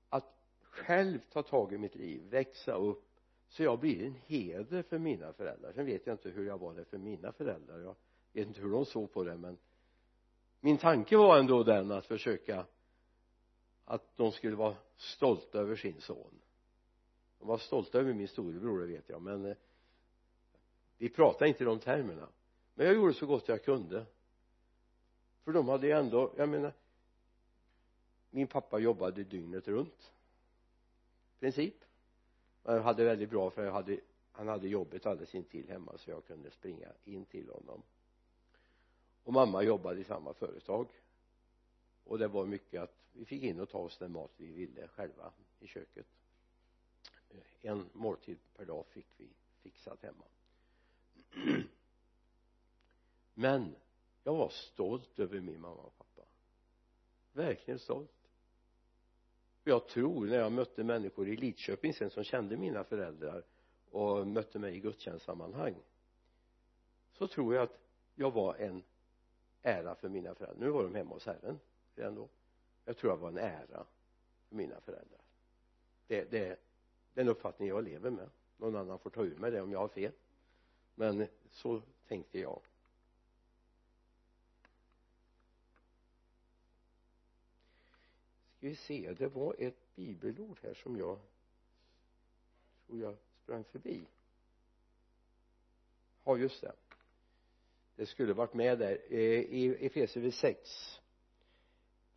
att 0.09 0.43
själv 0.61 1.19
ta 1.29 1.43
tag 1.43 1.73
i 1.73 1.77
mitt 1.77 1.95
liv, 1.95 2.21
växa 2.29 2.73
upp 2.73 3.06
så 3.47 3.63
jag 3.63 3.79
blir 3.79 4.05
en 4.05 4.15
heder 4.25 4.83
för 4.83 4.99
mina 4.99 5.33
föräldrar. 5.33 5.73
Sen 5.73 5.85
vet 5.85 6.07
jag 6.07 6.13
inte 6.13 6.29
hur 6.29 6.45
jag 6.45 6.57
var 6.57 6.73
det 6.73 6.85
för 6.85 6.97
mina 6.97 7.31
föräldrar. 7.31 7.79
Jag 7.79 7.95
vet 8.33 8.47
inte 8.47 8.61
hur 8.61 8.71
de 8.71 8.85
såg 8.85 9.13
på 9.13 9.23
det 9.23 9.37
men 9.37 9.57
min 10.59 10.77
tanke 10.77 11.17
var 11.17 11.37
ändå 11.37 11.63
den 11.63 11.91
att 11.91 12.05
försöka 12.05 12.65
att 13.85 14.17
de 14.17 14.31
skulle 14.31 14.55
vara 14.55 14.75
stolta 14.97 15.59
över 15.59 15.75
sin 15.75 16.01
son. 16.01 16.39
De 17.39 17.47
var 17.47 17.57
stolta 17.57 17.99
över 17.99 18.13
min 18.13 18.27
storebror 18.27 18.79
det 18.79 18.87
vet 18.87 19.09
jag 19.09 19.21
men 19.21 19.45
eh, 19.45 19.57
vi 20.97 21.09
pratade 21.09 21.47
inte 21.47 21.63
i 21.63 21.65
de 21.65 21.79
termerna. 21.79 22.27
Men 22.75 22.85
jag 22.85 22.95
gjorde 22.95 23.13
så 23.13 23.25
gott 23.25 23.47
jag 23.47 23.63
kunde. 23.63 24.05
För 25.43 25.51
de 25.51 25.67
hade 25.67 25.87
ju 25.87 25.93
ändå 25.93 26.33
jag 26.37 26.49
menar 26.49 26.73
min 28.29 28.47
pappa 28.47 28.79
jobbade 28.79 29.23
dygnet 29.23 29.67
runt. 29.67 30.11
I 31.37 31.39
princip 31.39 31.86
jag 32.75 32.81
hade 32.81 33.03
väldigt 33.03 33.29
bra 33.29 33.49
för 33.49 33.65
jag 33.65 33.71
hade 33.71 33.99
han 34.37 34.47
hade 34.47 34.67
jobbet 34.67 35.05
alldeles 35.05 35.35
intill 35.35 35.69
hemma 35.69 35.97
så 35.97 36.09
jag 36.09 36.25
kunde 36.25 36.51
springa 36.51 36.87
in 37.03 37.25
till 37.25 37.49
honom. 37.49 37.83
Och 39.23 39.33
mamma 39.33 39.63
jobbade 39.63 39.99
i 39.99 40.03
samma 40.03 40.33
företag. 40.33 40.87
Och 42.03 42.19
det 42.19 42.27
var 42.27 42.45
mycket 42.45 42.81
att 42.81 42.95
vi 43.13 43.25
fick 43.25 43.43
in 43.43 43.59
och 43.59 43.69
ta 43.69 43.77
oss 43.77 43.97
den 43.97 44.11
mat 44.11 44.31
vi 44.37 44.51
ville 44.51 44.87
själva 44.87 45.31
i 45.59 45.67
köket. 45.67 46.05
En 47.61 47.89
måltid 47.93 48.37
per 48.55 48.65
dag 48.65 48.85
fick 48.87 49.07
vi 49.17 49.29
fixat 49.61 50.03
hemma. 50.03 50.25
Men 53.33 53.75
jag 54.23 54.35
var 54.35 54.49
stolt 54.49 55.19
över 55.19 55.41
min 55.41 55.61
mamma 55.61 55.81
och 55.81 55.97
pappa. 55.97 56.27
Verkligen 57.33 57.79
stolt 57.79 58.16
jag 59.67 59.87
tror 59.87 60.25
när 60.25 60.37
jag 60.37 60.51
mötte 60.51 60.83
människor 60.83 61.27
i 61.27 61.35
Lidköping 61.35 61.93
sen 61.93 62.09
som 62.09 62.23
kände 62.23 62.57
mina 62.57 62.83
föräldrar 62.83 63.43
och 63.91 64.27
mötte 64.27 64.59
mig 64.59 64.75
i 64.75 64.79
gudstjänstsammanhang 64.79 65.75
så 67.13 67.27
tror 67.27 67.55
jag 67.55 67.63
att 67.63 67.79
jag 68.15 68.31
var 68.31 68.55
en 68.55 68.83
ära 69.61 69.95
för 69.95 70.09
mina 70.09 70.35
föräldrar. 70.35 70.65
Nu 70.65 70.71
var 70.71 70.83
de 70.83 70.95
hemma 70.95 71.13
hos 71.13 71.25
Herren 71.25 71.59
redan 71.95 72.15
då 72.15 72.29
jag 72.85 72.97
tror 72.97 73.11
jag 73.11 73.17
var 73.17 73.29
en 73.29 73.37
ära 73.37 73.85
för 74.49 74.55
mina 74.55 74.81
föräldrar. 74.81 75.21
Det, 76.07 76.31
det 76.31 76.47
är 76.47 76.57
den 77.13 77.27
uppfattning 77.27 77.67
jag 77.67 77.83
lever 77.83 78.09
med. 78.09 78.29
Någon 78.57 78.75
annan 78.75 78.99
får 78.99 79.09
ta 79.09 79.23
ur 79.23 79.35
mig 79.35 79.51
det 79.51 79.61
om 79.61 79.71
jag 79.71 79.79
har 79.79 79.87
fel. 79.87 80.11
Men 80.95 81.27
så 81.51 81.81
tänkte 82.07 82.39
jag. 82.39 82.61
Vi 88.67 88.75
se 88.75 89.13
det 89.13 89.27
var 89.27 89.55
ett 89.59 89.95
bibelord 89.95 90.59
här 90.63 90.73
som 90.73 90.97
jag 90.97 91.19
tror 92.87 93.01
jag 93.01 93.17
sprang 93.43 93.63
förbi. 93.63 94.07
Ja 96.23 96.37
just 96.37 96.61
det. 96.61 96.73
Det 97.95 98.05
skulle 98.05 98.33
varit 98.33 98.53
med 98.53 98.79
där 98.79 98.99
eh, 99.09 99.19
i 99.19 99.77
Efesierbrevet 99.85 100.35
6 100.35 101.01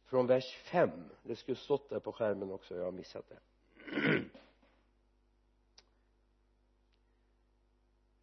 från 0.04 0.26
vers 0.26 0.56
5 0.56 0.90
det 1.22 1.36
skulle 1.36 1.56
stått 1.56 1.90
där 1.90 2.00
på 2.00 2.12
skärmen 2.12 2.50
också 2.50 2.76
jag 2.76 2.84
har 2.84 2.92
missat 2.92 3.28
det. 3.28 3.40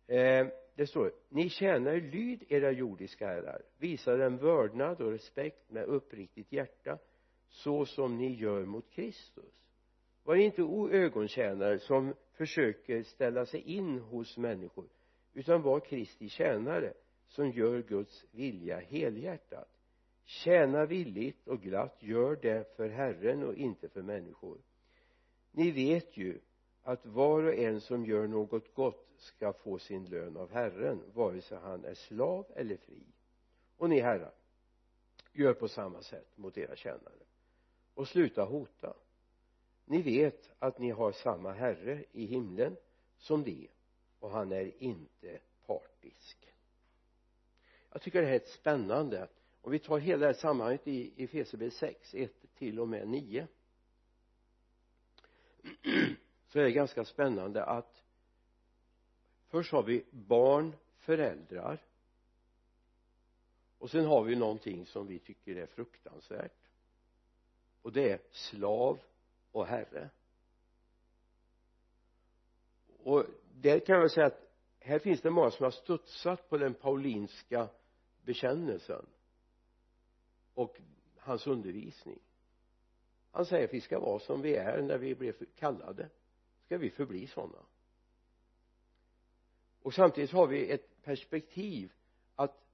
Eh, 0.09 0.47
det 0.75 0.87
står 0.87 1.11
ni 1.29 1.49
tjänar 1.49 1.95
lyd 1.95 2.43
era 2.49 2.71
jordiska 2.71 3.27
herrar. 3.27 3.61
Visa 3.77 4.17
dem 4.17 4.37
vördnad 4.37 5.01
och 5.01 5.11
respekt 5.11 5.71
med 5.71 5.83
uppriktigt 5.83 6.51
hjärta 6.51 6.97
så 7.49 7.85
som 7.85 8.17
ni 8.17 8.35
gör 8.35 8.65
mot 8.65 8.89
Kristus. 8.89 9.53
Var 10.23 10.35
inte 10.35 10.61
ögontjänare 10.91 11.79
som 11.79 12.13
försöker 12.31 13.03
ställa 13.03 13.45
sig 13.45 13.61
in 13.61 13.99
hos 13.99 14.37
människor 14.37 14.89
utan 15.33 15.61
var 15.61 15.79
Kristi 15.79 16.29
tjänare 16.29 16.93
som 17.27 17.51
gör 17.51 17.81
Guds 17.81 18.25
vilja 18.31 18.79
helhjärtat. 18.79 19.69
Tjäna 20.23 20.85
villigt 20.85 21.47
och 21.47 21.61
glatt 21.61 21.97
gör 21.99 22.35
det 22.35 22.75
för 22.75 22.89
Herren 22.89 23.43
och 23.43 23.55
inte 23.55 23.89
för 23.89 24.01
människor. 24.01 24.57
Ni 25.51 25.71
vet 25.71 26.17
ju 26.17 26.39
att 26.83 27.05
var 27.05 27.43
och 27.43 27.53
en 27.53 27.81
som 27.81 28.05
gör 28.05 28.27
något 28.27 28.73
gott 28.73 29.13
ska 29.17 29.53
få 29.53 29.79
sin 29.79 30.05
lön 30.05 30.37
av 30.37 30.51
Herren 30.51 31.01
vare 31.13 31.41
sig 31.41 31.57
han 31.57 31.85
är 31.85 31.93
slav 31.93 32.45
eller 32.55 32.77
fri. 32.77 33.03
Och 33.77 33.89
ni 33.89 33.99
herrar 33.99 34.33
gör 35.33 35.53
på 35.53 35.67
samma 35.67 36.01
sätt 36.01 36.37
mot 36.37 36.57
era 36.57 36.75
tjänare 36.75 37.26
och 37.97 38.07
sluta 38.07 38.43
hota. 38.43 38.93
Ni 39.85 40.01
vet 40.01 40.49
att 40.59 40.79
ni 40.79 40.91
har 40.91 41.11
samma 41.11 41.51
herre 41.51 42.03
i 42.11 42.25
himlen 42.25 42.77
som 43.17 43.43
de 43.43 43.69
och 44.19 44.29
han 44.29 44.51
är 44.51 44.83
inte 44.83 45.39
partisk. 45.65 46.53
Jag 47.91 48.01
tycker 48.01 48.21
det 48.21 48.27
här 48.27 48.33
är 48.33 48.39
ett 48.39 48.47
spännande. 48.47 49.27
Om 49.61 49.71
vi 49.71 49.79
tar 49.79 49.99
hela 49.99 50.19
det 50.19 50.25
här 50.25 50.33
sammanhanget 50.33 50.87
i 50.87 51.23
Efesierbrevet 51.23 51.73
6 51.73 52.13
1 52.13 52.31
till 52.57 52.79
och 52.79 52.87
med 52.87 53.07
9 53.07 53.47
så 56.47 56.59
är 56.59 56.63
det 56.63 56.71
ganska 56.71 57.05
spännande 57.05 57.63
att 57.63 58.03
först 59.47 59.71
har 59.71 59.83
vi 59.83 60.05
barn, 60.11 60.75
föräldrar 60.97 61.83
och 63.77 63.89
sen 63.89 64.05
har 64.05 64.23
vi 64.23 64.35
någonting 64.35 64.85
som 64.85 65.07
vi 65.07 65.19
tycker 65.19 65.55
är 65.55 65.65
fruktansvärt 65.65 66.56
och 67.87 67.93
det 67.93 68.11
är 68.11 68.19
slav 68.31 68.99
och 69.51 69.67
herre. 69.67 70.09
Och 73.03 73.25
där 73.53 73.79
kan 73.79 73.99
jag 73.99 74.11
säga 74.11 74.25
att 74.27 74.51
här 74.79 74.99
finns 74.99 75.21
det 75.21 75.29
många 75.29 75.51
som 75.51 75.63
har 75.63 75.71
studsat 75.71 76.49
på 76.49 76.57
den 76.57 76.73
paulinska 76.73 77.69
bekännelsen 78.21 79.05
och 80.53 80.77
hans 81.17 81.47
undervisning. 81.47 82.19
Han 83.31 83.45
säger 83.45 83.67
att 83.67 83.73
vi 83.73 83.81
ska 83.81 83.99
vara 83.99 84.19
som 84.19 84.41
vi 84.41 84.55
är 84.55 84.81
när 84.81 84.97
vi 84.97 85.15
blev 85.15 85.45
kallade. 85.55 86.09
Ska 86.65 86.77
vi 86.77 86.89
förbli 86.89 87.27
sådana 87.27 87.65
och 89.81 89.93
samtidigt 89.93 90.31
har 90.31 90.47
vi 90.47 90.71
ett 90.71 91.01
perspektiv 91.01 91.93
att 92.35 92.67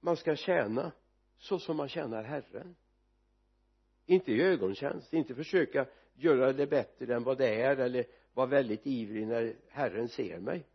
man 0.00 0.16
ska 0.16 0.36
tjäna 0.36 0.92
så 1.40 1.58
som 1.58 1.76
man 1.76 1.88
tjänar 1.88 2.22
Herren. 2.22 2.76
Inte 4.06 4.32
i 4.32 4.42
ögontjänst, 4.42 5.12
inte 5.12 5.34
försöka 5.34 5.86
göra 6.14 6.52
det 6.52 6.66
bättre 6.66 7.14
än 7.14 7.24
vad 7.24 7.38
det 7.38 7.62
är 7.62 7.76
eller 7.76 8.04
vara 8.34 8.46
väldigt 8.46 8.86
ivrig 8.86 9.26
när 9.26 9.56
Herren 9.68 10.08
ser 10.08 10.38
mig. 10.38 10.66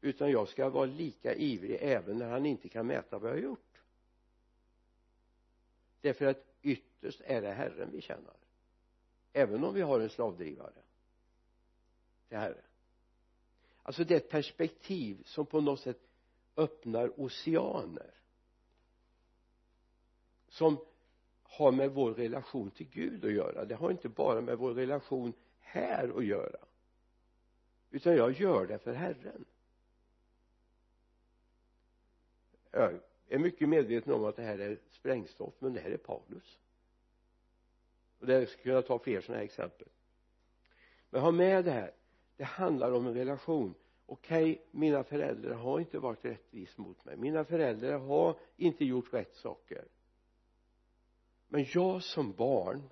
Utan 0.00 0.30
jag 0.30 0.48
ska 0.48 0.68
vara 0.68 0.86
lika 0.86 1.34
ivrig 1.34 1.78
även 1.80 2.18
när 2.18 2.30
han 2.30 2.46
inte 2.46 2.68
kan 2.68 2.86
mäta 2.86 3.18
vad 3.18 3.30
jag 3.30 3.34
har 3.34 3.42
gjort. 3.42 3.82
Därför 6.00 6.26
att 6.26 6.44
ytterst 6.62 7.20
är 7.24 7.42
det 7.42 7.52
Herren 7.52 7.90
vi 7.92 8.00
tjänar. 8.00 8.36
Även 9.32 9.64
om 9.64 9.74
vi 9.74 9.80
har 9.80 10.00
en 10.00 10.10
slavdrivare 10.10 10.82
till 12.28 12.38
Herren. 12.38 12.64
Alltså 13.82 14.04
det 14.04 14.14
är 14.14 14.18
ett 14.18 14.30
perspektiv 14.30 15.22
som 15.24 15.46
på 15.46 15.60
något 15.60 15.80
sätt 15.80 16.00
öppnar 16.56 17.20
oceaner 17.20 18.14
som 20.54 20.78
har 21.42 21.72
med 21.72 21.90
vår 21.90 22.14
relation 22.14 22.70
till 22.70 22.88
Gud 22.90 23.24
att 23.24 23.32
göra. 23.32 23.64
Det 23.64 23.74
har 23.74 23.90
inte 23.90 24.08
bara 24.08 24.40
med 24.40 24.58
vår 24.58 24.74
relation 24.74 25.32
här 25.60 26.12
att 26.16 26.24
göra. 26.24 26.58
Utan 27.90 28.16
jag 28.16 28.32
gör 28.32 28.66
det 28.66 28.78
för 28.78 28.92
Herren. 28.92 29.44
Jag 32.70 33.00
är 33.28 33.38
mycket 33.38 33.68
medveten 33.68 34.12
om 34.12 34.24
att 34.24 34.36
det 34.36 34.42
här 34.42 34.58
är 34.58 34.78
sprängstoff 34.90 35.54
men 35.58 35.72
det 35.72 35.80
här 35.80 35.90
är 35.90 35.96
Paulus. 35.96 36.58
Och 38.18 38.26
det 38.26 38.46
skulle 38.46 38.62
kunna 38.62 38.82
ta 38.82 38.98
fler 38.98 39.20
sådana 39.20 39.38
här 39.38 39.44
exempel. 39.44 39.88
Men 41.10 41.20
ha 41.20 41.30
med 41.30 41.64
det 41.64 41.70
här. 41.70 41.92
Det 42.36 42.44
handlar 42.44 42.92
om 42.92 43.06
en 43.06 43.14
relation. 43.14 43.74
Okej 44.06 44.52
okay, 44.52 44.64
mina 44.70 45.04
föräldrar 45.04 45.54
har 45.54 45.80
inte 45.80 45.98
varit 45.98 46.24
rättvisa 46.24 46.82
mot 46.82 47.04
mig. 47.04 47.16
Mina 47.16 47.44
föräldrar 47.44 47.98
har 47.98 48.36
inte 48.56 48.84
gjort 48.84 49.14
rätt 49.14 49.34
saker 49.34 49.84
men 51.54 51.66
jag 51.74 52.02
som 52.02 52.32
barn 52.32 52.90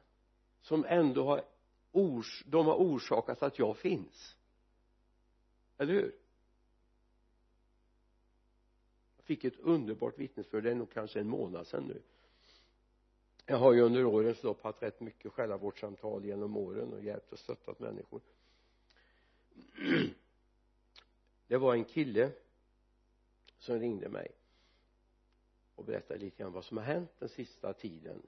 som 0.60 0.84
ändå 0.84 1.24
har 1.24 1.44
ors 1.92 2.44
de 2.46 2.66
har 2.66 2.74
orsakat 2.74 3.42
att 3.42 3.58
jag 3.58 3.76
finns. 3.76 4.36
Eller 5.78 5.92
hur? 5.92 6.14
Jag 9.16 9.24
fick 9.24 9.44
ett 9.44 9.58
underbart 9.58 10.18
vittnesbörd 10.18 10.64
det 10.64 10.70
är 10.70 10.74
nog 10.74 10.92
kanske 10.92 11.20
en 11.20 11.28
månad 11.28 11.66
sedan 11.66 11.84
nu. 11.84 12.02
Jag 13.46 13.56
har 13.56 13.72
ju 13.72 13.80
under 13.80 14.04
årens 14.04 14.42
lopp 14.42 14.62
haft 14.62 14.82
rätt 14.82 15.00
mycket 15.00 15.32
själavårdssamtal 15.32 16.24
genom 16.24 16.56
åren 16.56 16.92
och 16.92 17.02
hjälpt 17.02 17.32
och 17.32 17.38
stöttat 17.38 17.80
människor. 17.80 18.20
Det 21.46 21.56
var 21.56 21.74
en 21.74 21.84
kille 21.84 22.32
som 23.58 23.80
ringde 23.80 24.08
mig 24.08 24.30
och 25.74 25.84
berättade 25.84 26.20
lite 26.20 26.42
grann 26.42 26.52
vad 26.52 26.64
som 26.64 26.76
har 26.76 26.84
hänt 26.84 27.10
den 27.18 27.28
sista 27.28 27.72
tiden 27.72 28.22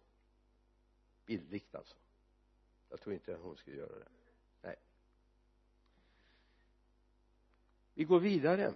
bildligt 1.26 1.74
alltså. 1.74 1.96
Jag 2.88 3.00
tror 3.00 3.14
inte 3.14 3.34
hon 3.34 3.56
skulle 3.56 3.76
göra 3.76 3.98
det. 3.98 4.08
Nej. 4.62 4.76
Vi 7.94 8.04
går 8.04 8.20
vidare. 8.20 8.74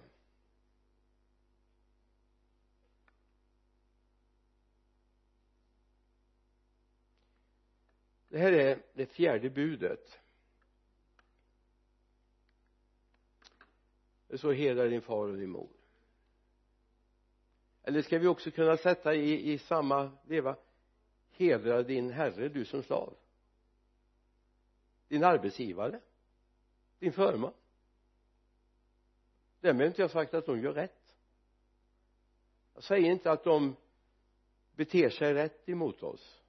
Det 8.27 8.39
här 8.39 8.51
är 8.51 8.83
det 8.93 9.05
fjärde 9.05 9.49
budet. 9.49 10.19
Det 14.27 14.37
står 14.37 14.53
hedra 14.53 14.85
din 14.85 15.01
far 15.01 15.27
och 15.27 15.37
din 15.37 15.49
mor 15.49 15.84
eller 17.87 18.01
ska 18.01 18.19
vi 18.19 18.27
också 18.27 18.51
kunna 18.51 18.77
sätta 18.77 19.15
i, 19.15 19.51
i 19.53 19.57
samma 19.57 20.11
veva? 20.23 20.55
Hedra 21.31 21.83
din 21.83 22.09
herre 22.11 22.49
du 22.49 22.65
som 22.65 22.83
slav. 22.83 23.17
Din 25.07 25.23
arbetsgivare. 25.23 25.99
Din 26.99 27.13
förman. 27.13 27.53
Därmed 29.59 29.87
inte 29.87 30.01
jag 30.01 30.11
sagt 30.11 30.33
att 30.33 30.45
de 30.45 30.61
gör 30.61 30.73
rätt. 30.73 31.15
Jag 32.73 32.83
säger 32.83 33.11
inte 33.11 33.31
att 33.31 33.43
de 33.43 33.75
beter 34.75 35.09
sig 35.09 35.33
rätt 35.33 35.69
emot 35.69 36.03
oss. 36.03 36.41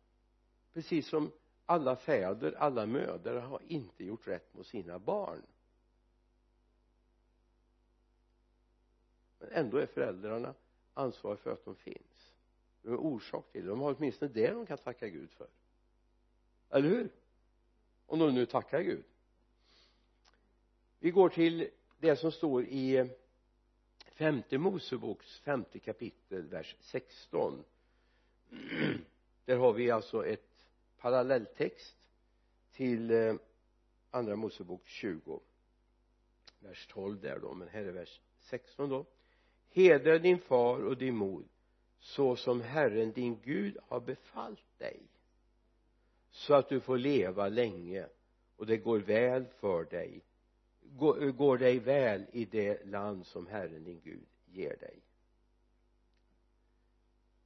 Precis 0.72 1.08
som 1.08 1.32
alla 1.66 1.96
fäder, 1.96 2.52
alla 2.52 2.86
mödrar 2.86 3.40
har 3.40 3.62
inte 3.66 4.04
gjort 4.04 4.28
rätt 4.28 4.54
mot 4.54 4.66
sina 4.66 4.98
barn. 4.98 5.42
Men 9.38 9.48
ändå 9.50 9.78
är 9.78 9.86
föräldrarna 9.86 10.54
ansvariga 10.96 11.36
för 11.36 11.52
att 11.52 11.64
de 11.64 11.76
finns. 11.76 12.32
De 12.82 12.92
är 12.92 12.96
orsak 12.96 13.52
till 13.52 13.62
det. 13.62 13.68
De 13.68 13.80
har 13.80 13.94
åtminstone 13.98 14.32
det 14.32 14.50
de 14.50 14.66
kan 14.66 14.78
tacka 14.78 15.08
Gud 15.08 15.30
för. 15.30 15.48
Eller 16.70 16.88
hur? 16.88 17.10
Om 18.06 18.18
de 18.18 18.34
nu 18.34 18.46
tackar 18.46 18.80
Gud. 18.80 19.04
Vi 20.98 21.10
går 21.10 21.28
till 21.28 21.70
det 21.98 22.16
som 22.16 22.32
står 22.32 22.64
i 22.64 23.10
femte 23.98 24.58
Moseboks 24.58 25.40
femte 25.40 25.78
kapitel 25.78 26.48
vers 26.48 26.76
16 26.80 27.64
där 29.44 29.56
har 29.56 29.72
vi 29.72 29.90
alltså 29.90 30.26
ett 30.26 30.68
parallelltext 30.98 31.96
till 32.72 33.10
eh, 33.10 33.34
andra 34.10 34.36
Mosebok 34.36 34.86
20 34.86 35.40
vers 36.58 36.86
12 36.86 37.20
där 37.20 37.38
då. 37.38 37.54
Men 37.54 37.68
här 37.68 37.84
är 37.84 37.92
vers 37.92 38.20
16 38.38 38.88
då 38.88 39.06
hedra 39.76 40.18
din 40.18 40.38
far 40.38 40.84
och 40.84 40.96
din 40.96 41.16
mor 41.16 41.44
så 42.00 42.36
som 42.36 42.60
Herren 42.60 43.12
din 43.12 43.40
Gud 43.42 43.76
har 43.88 44.00
befallt 44.00 44.78
dig 44.78 45.00
så 46.30 46.54
att 46.54 46.68
du 46.68 46.80
får 46.80 46.98
leva 46.98 47.48
länge 47.48 48.06
och 48.56 48.66
det 48.66 48.76
går 48.76 48.98
väl 48.98 49.44
för 49.46 49.84
dig. 49.84 50.24
Går, 50.80 51.30
går 51.30 51.58
dig 51.58 51.78
väl 51.78 52.26
i 52.32 52.44
det 52.44 52.86
land 52.86 53.26
som 53.26 53.46
Herren 53.46 53.84
din 53.84 54.00
Gud 54.00 54.26
ger 54.46 54.76
dig. 54.76 55.00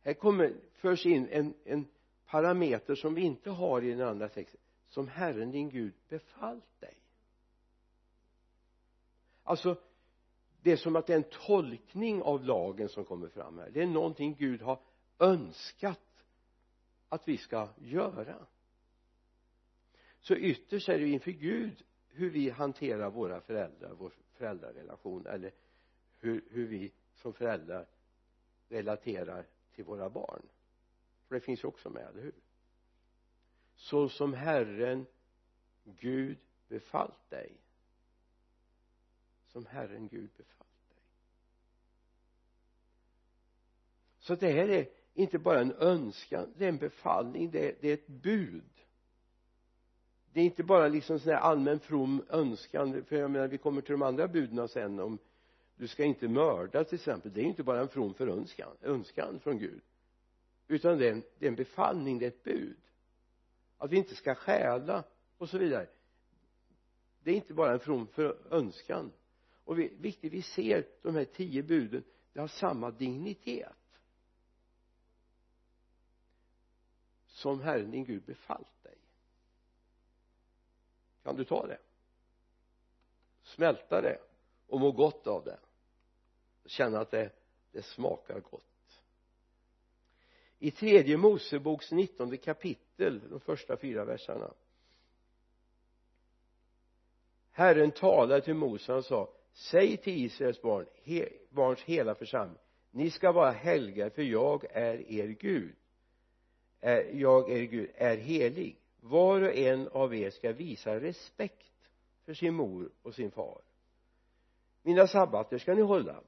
Här 0.03 0.15
kommer 0.15 0.55
förs 0.73 1.07
in 1.07 1.29
en, 1.31 1.55
en 1.65 1.87
parameter 2.27 2.95
som 2.95 3.15
vi 3.15 3.23
inte 3.23 3.51
har 3.51 3.83
i 3.83 3.91
den 3.91 4.09
andra 4.09 4.29
texten 4.29 4.61
som 4.89 5.09
Herren 5.09 5.51
din 5.51 5.71
Gud 5.71 5.95
befallt 6.09 6.81
dig. 6.81 6.97
Alltså 9.43 9.77
det 10.63 10.73
är 10.73 10.77
som 10.77 10.97
att 10.97 11.07
det 11.07 11.13
är 11.13 11.17
en 11.17 11.47
tolkning 11.47 12.23
av 12.23 12.45
lagen 12.45 12.89
som 12.89 13.05
kommer 13.05 13.29
fram 13.29 13.59
här. 13.59 13.71
Det 13.71 13.83
är 13.83 13.87
någonting 13.87 14.37
Gud 14.39 14.63
har 14.63 14.81
önskat 15.19 16.25
att 17.09 17.29
vi 17.29 17.37
ska 17.37 17.69
göra. 17.79 18.47
Så 20.21 20.35
ytterst 20.35 20.89
är 20.89 20.99
det 20.99 21.09
inför 21.09 21.31
Gud 21.31 21.85
hur 22.09 22.31
vi 22.31 22.51
hanterar 22.51 23.11
våra 23.11 23.41
föräldrar, 23.41 23.93
vår 23.99 24.13
föräldrarelation 24.33 25.27
eller 25.27 25.53
hur, 26.19 26.45
hur 26.51 26.67
vi 26.67 26.93
som 27.15 27.33
föräldrar 27.33 27.87
relaterar 28.69 29.47
till 29.75 29.85
våra 29.85 30.11
barn. 30.11 30.43
För 31.29 31.35
det 31.35 31.41
finns 31.41 31.65
ju 31.65 31.69
också 31.69 31.91
med, 31.91 32.09
eller 32.09 32.23
hur? 32.23 32.35
Så 33.75 34.09
som 34.09 34.35
Herren 34.35 35.07
Gud 35.85 36.39
befallt 36.69 37.31
dig 37.31 37.53
som 39.53 39.67
Herren 39.67 40.09
Gud 40.09 40.31
befallt 40.37 40.89
dig. 40.89 41.03
Så 44.19 44.35
det 44.35 44.53
här 44.53 44.69
är 44.69 44.89
inte 45.15 45.39
bara 45.39 45.61
en 45.61 45.73
önskan 45.73 46.55
det 46.57 46.65
är 46.65 46.69
en 46.69 46.79
befallning 46.79 47.51
det 47.51 47.69
är, 47.69 47.75
det 47.81 47.89
är 47.89 47.95
ett 47.95 48.07
bud. 48.07 48.65
Det 50.33 50.41
är 50.41 50.45
inte 50.45 50.63
bara 50.63 50.89
liksom 50.89 51.19
sån 51.19 51.33
här 51.33 51.41
allmän 51.41 51.81
from 51.81 52.25
önskan 52.29 53.05
för 53.05 53.17
jag 53.17 53.31
menar 53.31 53.49
vi 53.49 53.59
kommer 53.59 53.81
till 53.81 53.93
de 53.93 54.03
andra 54.03 54.29
buden 54.29 54.69
sen 54.69 55.01
om 55.01 55.19
du 55.77 55.89
ska 55.89 56.05
inte 56.05 56.29
mörda 56.29 56.85
till 56.85 56.95
exempel. 56.95 57.33
Det 57.33 57.41
är 57.41 57.45
inte 57.45 57.63
bara 57.63 57.81
en 57.81 57.89
from 57.89 58.15
förönskan 58.15 58.77
önskan 58.83 59.41
från 59.41 59.59
Gud. 59.59 59.83
Utan 60.69 60.99
det 60.99 61.09
är, 61.09 61.13
en, 61.13 61.23
det 61.39 61.47
är 61.47 61.51
en 61.51 61.57
befallning, 61.57 62.19
det 62.19 62.27
är 62.27 62.31
ett 62.31 62.45
bud. 62.45 62.77
Att 63.79 63.91
vi 63.91 63.97
inte 63.97 64.15
ska 64.15 64.35
stjäla 64.35 65.05
och 65.39 65.49
så 65.49 65.59
vidare. 65.59 65.87
Det 67.23 67.31
är 67.31 67.35
inte 67.35 67.55
bara 67.55 67.73
en 67.73 67.81
from 67.81 68.07
för 68.07 68.37
önskan 68.51 69.13
och 69.71 69.79
vi, 69.79 69.89
viktigt 69.89 70.33
vi 70.33 70.43
ser 70.43 70.89
de 71.03 71.15
här 71.15 71.25
tio 71.25 71.63
buden 71.63 72.05
det 72.33 72.41
har 72.41 72.49
samma 72.49 72.91
dignitet 72.91 73.99
som 77.27 77.61
Herren 77.61 77.91
din 77.91 78.05
Gud 78.05 78.23
befallt 78.23 78.83
dig. 78.83 78.99
Kan 81.23 81.37
du 81.37 81.45
ta 81.45 81.67
det? 81.67 81.79
Smälta 83.43 84.01
det 84.01 84.19
och 84.67 84.81
må 84.81 84.93
gott 84.93 85.27
av 85.27 85.45
det. 85.45 85.59
Känna 86.65 87.01
att 87.01 87.11
det, 87.11 87.33
det 87.73 87.83
smakar 87.83 88.41
gott. 88.41 89.03
I 90.59 90.71
tredje 90.71 91.17
Moseboks 91.17 91.93
nittonde 91.93 92.37
kapitel 92.37 93.31
de 93.31 93.41
första 93.41 93.77
fyra 93.77 94.05
verserna. 94.05 94.55
Herren 97.51 97.91
talade 97.91 98.41
till 98.41 98.55
Mose 98.55 98.93
och 98.93 99.05
sa 99.05 99.40
säg 99.61 99.97
till 99.97 100.25
Israels 100.25 100.63
barn 100.63 100.87
he, 101.05 101.29
barns 101.51 101.81
hela 101.81 102.15
församling 102.15 102.59
ni 102.91 103.11
ska 103.11 103.33
vara 103.33 103.51
helgade 103.51 104.11
för 104.11 104.23
jag 104.23 104.65
är 104.71 105.11
er 105.13 105.29
Gud. 105.29 105.75
Är, 106.81 107.11
jag 107.13 107.51
er 107.51 107.63
Gud 107.63 107.91
är 107.95 108.17
helig. 108.17 108.77
Var 109.01 109.43
och 109.43 109.55
en 109.55 109.89
av 109.89 110.15
er 110.15 110.31
ska 110.31 110.53
visa 110.53 111.01
respekt 111.01 111.91
för 112.25 112.35
sin 112.35 112.55
mor 112.55 112.91
och 113.03 113.15
sin 113.15 113.31
far. 113.31 113.61
Mina 114.83 115.07
sabbater 115.07 115.59
ska 115.59 115.75
ni 115.75 115.83
hålla. 115.83 116.21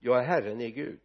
Jag 0.00 0.18
är 0.18 0.24
Herren 0.24 0.60
er 0.60 0.68
Gud. 0.68 1.00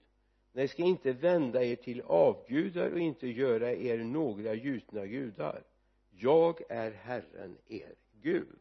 Ni 0.53 0.67
ska 0.67 0.83
inte 0.83 1.13
vända 1.13 1.63
er 1.63 1.75
till 1.75 2.01
avgudar 2.01 2.91
och 2.91 2.99
inte 2.99 3.27
göra 3.27 3.73
er 3.73 3.97
några 3.97 4.53
gjutna 4.53 5.05
gudar. 5.05 5.63
Jag 6.11 6.61
är 6.69 6.91
Herren 6.91 7.57
er 7.67 7.95
Gud. 8.21 8.59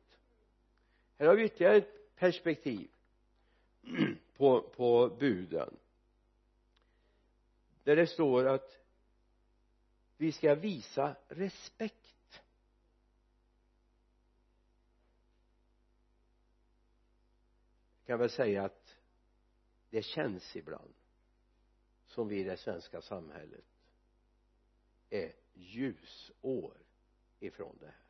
Här 1.18 1.26
har 1.26 1.36
vi 1.36 1.44
ytterligare 1.44 1.76
ett 1.76 2.16
perspektiv. 2.16 2.88
på, 4.36 4.62
på 4.62 5.16
buden. 5.18 5.76
Där 7.84 7.96
det 7.96 8.06
står 8.06 8.46
att 8.46 8.78
vi 10.16 10.32
ska 10.32 10.54
visa 10.54 11.16
respekt. 11.28 12.42
Jag 17.98 18.06
kan 18.06 18.18
väl 18.18 18.30
säga 18.30 18.64
att 18.64 18.96
det 19.90 20.02
känns 20.02 20.56
ibland 20.56 20.94
som 22.06 22.28
vi 22.28 22.40
i 22.40 22.44
det 22.44 22.56
svenska 22.56 23.02
samhället 23.02 23.64
är 25.10 25.32
ljusår 25.54 26.76
ifrån 27.40 27.76
det 27.80 27.86
här. 27.86 28.04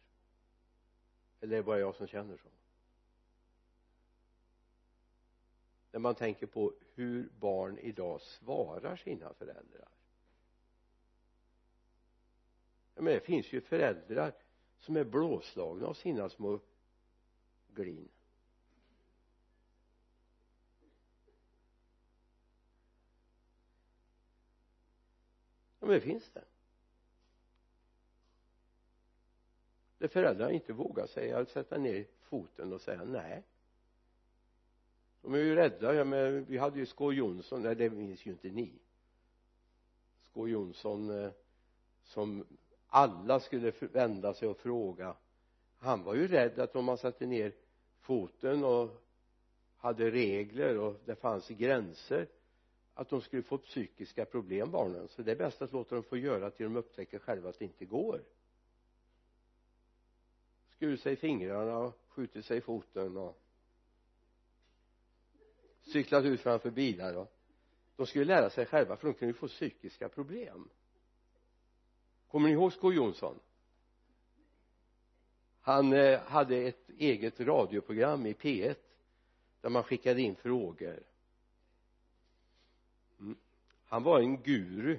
Eller 1.41 1.53
är 1.53 1.57
det 1.57 1.63
bara 1.63 1.79
jag 1.79 1.95
som 1.95 2.07
känner 2.07 2.37
så? 2.37 2.49
När 5.95 6.01
man 6.01 6.15
tänker 6.15 6.47
på 6.47 6.75
hur 6.95 7.29
barn 7.39 7.79
idag 7.79 8.21
svarar 8.21 8.97
sina 8.97 9.35
föräldrar. 9.35 9.89
Men 12.95 13.05
det 13.05 13.21
finns 13.21 13.53
ju 13.53 13.61
föräldrar 13.61 14.35
som 14.79 14.97
är 14.97 15.05
blåslagna 15.05 15.87
av 15.87 15.95
sina 15.95 16.29
små 16.29 16.61
glin. 17.69 18.09
Ja 25.79 25.87
men 25.87 25.89
det 25.89 26.01
finns 26.01 26.31
det. 26.31 26.45
Där 29.99 30.09
föräldrar 30.09 30.51
inte 30.51 30.73
vågar 30.73 31.07
säga 31.07 31.47
sätta 31.47 31.79
ner 31.79 32.07
foten 32.21 32.73
och 32.73 32.81
säga 32.81 33.05
nej 33.05 33.43
de 35.25 35.35
är 35.35 35.39
ju 35.39 35.55
rädda 35.55 35.95
ja 35.95 36.05
men 36.05 36.45
vi 36.45 36.59
hade 36.59 36.79
ju 36.79 36.87
Skå 36.87 37.13
Jonsson. 37.13 37.63
Nej 37.63 37.75
det 37.75 37.91
minns 37.91 38.27
ju 38.27 38.31
inte 38.31 38.49
ni. 38.49 38.73
Skå 40.23 40.49
Jonsson 40.49 41.25
eh, 41.25 41.31
som 42.03 42.45
alla 42.87 43.41
skulle 43.41 43.73
vända 43.81 44.35
sig 44.35 44.49
och 44.49 44.57
fråga. 44.57 45.17
Han 45.79 46.03
var 46.03 46.15
ju 46.15 46.29
rädd 46.29 46.59
att 46.59 46.77
om 46.77 46.85
man 46.85 46.99
satte 46.99 47.27
ner 47.27 47.53
foten 48.01 48.65
och 48.65 49.03
hade 49.77 50.11
regler 50.11 50.79
och 50.79 51.01
det 51.05 51.15
fanns 51.15 51.49
gränser 51.49 52.29
att 52.95 53.09
de 53.09 53.21
skulle 53.21 53.43
få 53.43 53.59
psykiska 53.59 54.25
problem 54.25 54.71
barnen. 54.71 55.09
Så 55.09 55.23
det 55.23 55.33
är 55.33 55.37
bäst 55.37 55.63
att 55.63 55.73
låta 55.73 55.95
dem 55.95 56.05
få 56.05 56.17
göra 56.17 56.51
till 56.51 56.65
de 56.65 56.77
upptäcker 56.77 57.19
själva 57.19 57.49
att 57.49 57.59
det 57.59 57.65
inte 57.65 57.85
går. 57.85 58.23
Skurit 60.69 61.01
sig 61.01 61.13
i 61.13 61.17
fingrarna 61.17 61.79
och 61.79 61.99
skjutit 62.09 62.45
sig 62.45 62.59
i 62.59 62.61
foten 62.61 63.17
och 63.17 63.44
cyklat 65.85 66.25
ut 66.25 66.41
framför 66.41 66.71
bilar 66.71 67.15
och 67.15 67.33
de 67.97 68.07
skulle 68.07 68.25
lära 68.25 68.51
sig 68.51 68.67
själva 68.67 68.97
för 68.97 69.07
de 69.07 69.15
kunde 69.15 69.33
ju 69.33 69.39
få 69.39 69.49
psykiska 69.49 70.09
problem. 70.09 70.69
Kommer 72.29 72.49
ni 72.49 72.55
ihåg 72.55 72.73
Skå 72.73 72.93
Jonsson? 72.93 73.41
Han 75.61 75.93
eh, 75.93 76.21
hade 76.21 76.57
ett 76.57 76.91
eget 76.99 77.41
radioprogram 77.41 78.27
i 78.27 78.33
P1 78.33 78.77
där 79.61 79.69
man 79.69 79.83
skickade 79.83 80.21
in 80.21 80.37
frågor. 80.37 81.03
Mm. 83.19 83.37
han 83.85 84.03
var 84.03 84.21
en 84.21 84.43
guru 84.43 84.99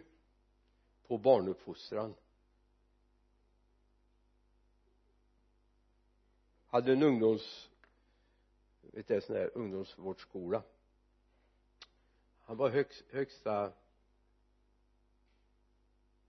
på 1.08 1.18
barnuppfostran. 1.18 2.14
Hade 6.66 6.92
en 6.92 7.04
ungdoms 7.04 7.70
vet 8.96 9.08
du, 9.08 9.22
sån 9.22 9.36
där 9.36 9.52
ungdomsvårdsskola 9.54 10.64
han 12.46 12.58
var 12.58 12.70
högst, 12.70 13.04
högsta 13.12 13.74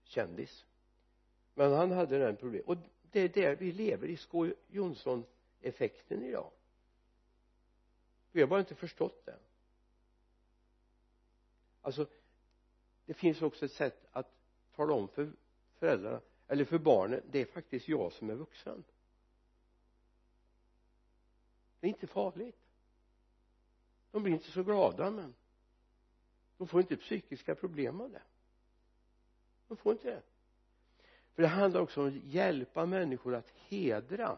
kändis. 0.03 0.65
Men 1.53 1.73
han 1.73 1.91
hade 1.91 2.19
den 2.19 2.35
problem 2.35 2.63
och 2.65 2.77
det 3.11 3.19
är 3.19 3.29
där 3.29 3.55
vi 3.55 3.71
lever 3.71 4.07
i 4.07 4.17
Skå 4.17 4.49
Jonsson 4.67 5.23
effekten 5.61 6.23
idag. 6.23 6.51
Vi 8.31 8.41
har 8.41 8.47
bara 8.47 8.59
inte 8.59 8.75
förstått 8.75 9.25
det. 9.25 9.39
Alltså 11.81 12.07
det 13.05 13.13
finns 13.13 13.41
också 13.41 13.65
ett 13.65 13.71
sätt 13.71 14.05
att 14.11 14.31
tala 14.75 14.93
om 14.93 15.07
för 15.07 15.31
föräldrarna 15.73 16.21
eller 16.47 16.65
för 16.65 16.77
barnen 16.79 17.21
det 17.31 17.39
är 17.41 17.45
faktiskt 17.45 17.87
jag 17.87 18.13
som 18.13 18.29
är 18.29 18.35
vuxen. 18.35 18.83
Det 21.79 21.87
är 21.87 21.89
inte 21.89 22.07
farligt. 22.07 22.57
De 24.11 24.23
blir 24.23 24.33
inte 24.33 24.51
så 24.51 24.63
glada 24.63 25.11
men 25.11 25.33
de 26.57 26.67
får 26.67 26.81
inte 26.81 26.97
psykiska 26.97 27.55
problem 27.55 28.01
av 28.01 28.11
det. 28.11 28.21
De 29.67 29.77
får 29.77 29.91
inte 29.91 30.09
det. 30.09 30.21
För 31.35 31.41
det 31.41 31.47
handlar 31.47 31.81
också 31.81 32.01
om 32.01 32.07
att 32.07 32.23
hjälpa 32.23 32.85
människor 32.85 33.35
att 33.35 33.49
hedra 33.49 34.37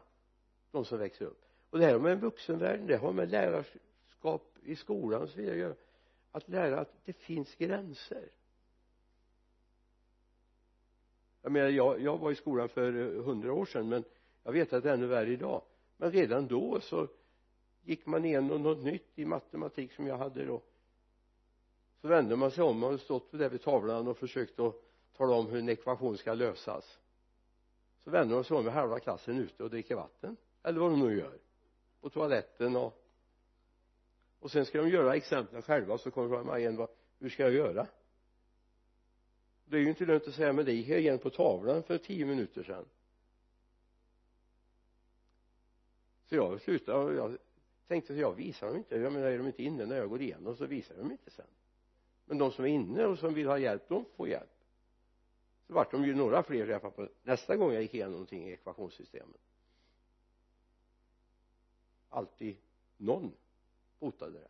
de 0.71 0.85
som 0.85 0.99
växer 0.99 1.25
upp. 1.25 1.45
Och 1.69 1.79
det 1.79 1.85
här 1.85 1.93
har 1.93 1.99
med 1.99 2.21
vuxenvärlden 2.21 2.87
det 2.87 2.97
har 2.97 3.13
med 3.13 3.29
lärarskap 3.29 4.57
i 4.63 4.75
skolan 4.75 5.21
och 5.21 5.29
så 5.29 5.37
vidare 5.37 5.53
att 5.53 5.59
göra. 5.59 5.75
Att 6.31 6.49
lära 6.49 6.79
att 6.79 6.93
det 7.05 7.13
finns 7.13 7.55
gränser. 7.55 8.29
Jag 11.41 11.51
menar 11.51 11.69
jag, 11.69 12.01
jag 12.01 12.17
var 12.17 12.31
i 12.31 12.35
skolan 12.35 12.69
för 12.69 13.17
eh, 13.17 13.23
hundra 13.23 13.53
år 13.53 13.65
sedan 13.65 13.89
men 13.89 14.03
jag 14.43 14.51
vet 14.51 14.73
att 14.73 14.83
det 14.83 14.89
är 14.89 14.93
ännu 14.93 15.07
värre 15.07 15.31
idag. 15.31 15.61
Men 15.97 16.11
redan 16.11 16.47
då 16.47 16.79
så 16.81 17.07
gick 17.81 18.05
man 18.05 18.25
igenom 18.25 18.63
något 18.63 18.83
nytt 18.83 19.19
i 19.19 19.25
matematik 19.25 19.93
som 19.93 20.07
jag 20.07 20.17
hade 20.17 20.45
då 20.45 20.61
så 22.01 22.07
vände 22.07 22.35
man 22.35 22.51
sig 22.51 22.63
om 22.63 22.83
och 22.83 22.99
stått 22.99 23.31
där 23.31 23.49
vid 23.49 23.61
tavlan 23.61 24.07
och 24.07 24.17
försökt 24.17 24.59
att 24.59 24.75
tala 25.17 25.35
om 25.35 25.47
hur 25.47 25.59
en 25.59 25.69
ekvation 25.69 26.17
ska 26.17 26.33
lösas. 26.33 26.99
Så 28.03 28.09
vänder 28.09 28.35
de 28.35 28.43
sig 28.43 28.57
om 28.57 28.65
med 28.65 28.73
halva 28.73 28.99
klassen 28.99 29.39
ute 29.39 29.63
och 29.63 29.69
dricker 29.69 29.95
vatten 29.95 30.37
eller 30.63 30.79
vad 30.79 30.91
de 30.91 30.99
nu 30.99 31.17
gör 31.17 31.39
på 32.01 32.09
toaletten 32.09 32.75
och 32.75 33.05
och 34.39 34.51
sen 34.51 34.65
ska 34.65 34.81
de 34.81 34.89
göra 34.89 35.15
exemplen 35.15 35.61
själva 35.61 35.97
så 35.97 36.11
kommer 36.11 36.37
de 36.37 36.57
igen 36.57 36.75
vad, 36.75 36.89
hur 37.19 37.29
ska 37.29 37.43
jag 37.43 37.53
göra? 37.53 37.87
Det 39.65 39.77
är 39.77 39.81
ju 39.81 39.89
inte 39.89 40.05
lönt 40.05 40.27
att 40.27 40.33
säga 40.33 40.53
men 40.53 40.65
det 40.65 40.73
gick 40.73 40.87
jag 40.87 40.99
igen 40.99 41.19
på 41.19 41.29
tavlan 41.29 41.83
för 41.83 41.97
tio 41.97 42.25
minuter 42.25 42.63
sedan. 42.63 42.85
Så 46.25 46.35
jag 46.35 46.61
slutade 46.61 46.97
och 46.97 47.13
jag 47.13 47.37
tänkte 47.87 48.13
att 48.13 48.19
jag 48.19 48.35
visar 48.35 48.67
dem 48.67 48.77
inte 48.77 48.95
jag 48.95 49.13
menar 49.13 49.27
är 49.27 49.37
de 49.37 49.47
inte 49.47 49.63
inne 49.63 49.85
när 49.85 49.95
jag 49.95 50.09
går 50.09 50.21
igenom 50.21 50.55
så 50.55 50.65
visar 50.65 50.95
jag 50.95 51.03
dem 51.03 51.11
inte 51.11 51.31
sen 51.31 51.45
men 52.29 52.37
de 52.37 52.51
som 52.51 52.65
är 52.65 52.69
inne 52.69 53.05
och 53.05 53.19
som 53.19 53.33
vill 53.33 53.47
ha 53.47 53.57
hjälp 53.57 53.83
de 53.87 54.05
får 54.05 54.27
hjälp. 54.27 54.63
Så 55.67 55.73
vart 55.73 55.91
de 55.91 56.05
ju 56.05 56.15
några 56.15 56.43
fler 56.43 56.69
i 56.69 56.73
alla 56.73 56.79
fall 56.79 56.91
på 56.91 57.09
nästa 57.23 57.55
gång 57.55 57.73
jag 57.73 57.81
gick 57.81 57.93
igenom 57.93 58.11
någonting 58.11 58.47
i 58.47 58.51
ekvationssystemet. 58.51 59.41
Alltid 62.09 62.57
någon 62.97 63.31
botade 63.99 64.39
det. 64.39 64.47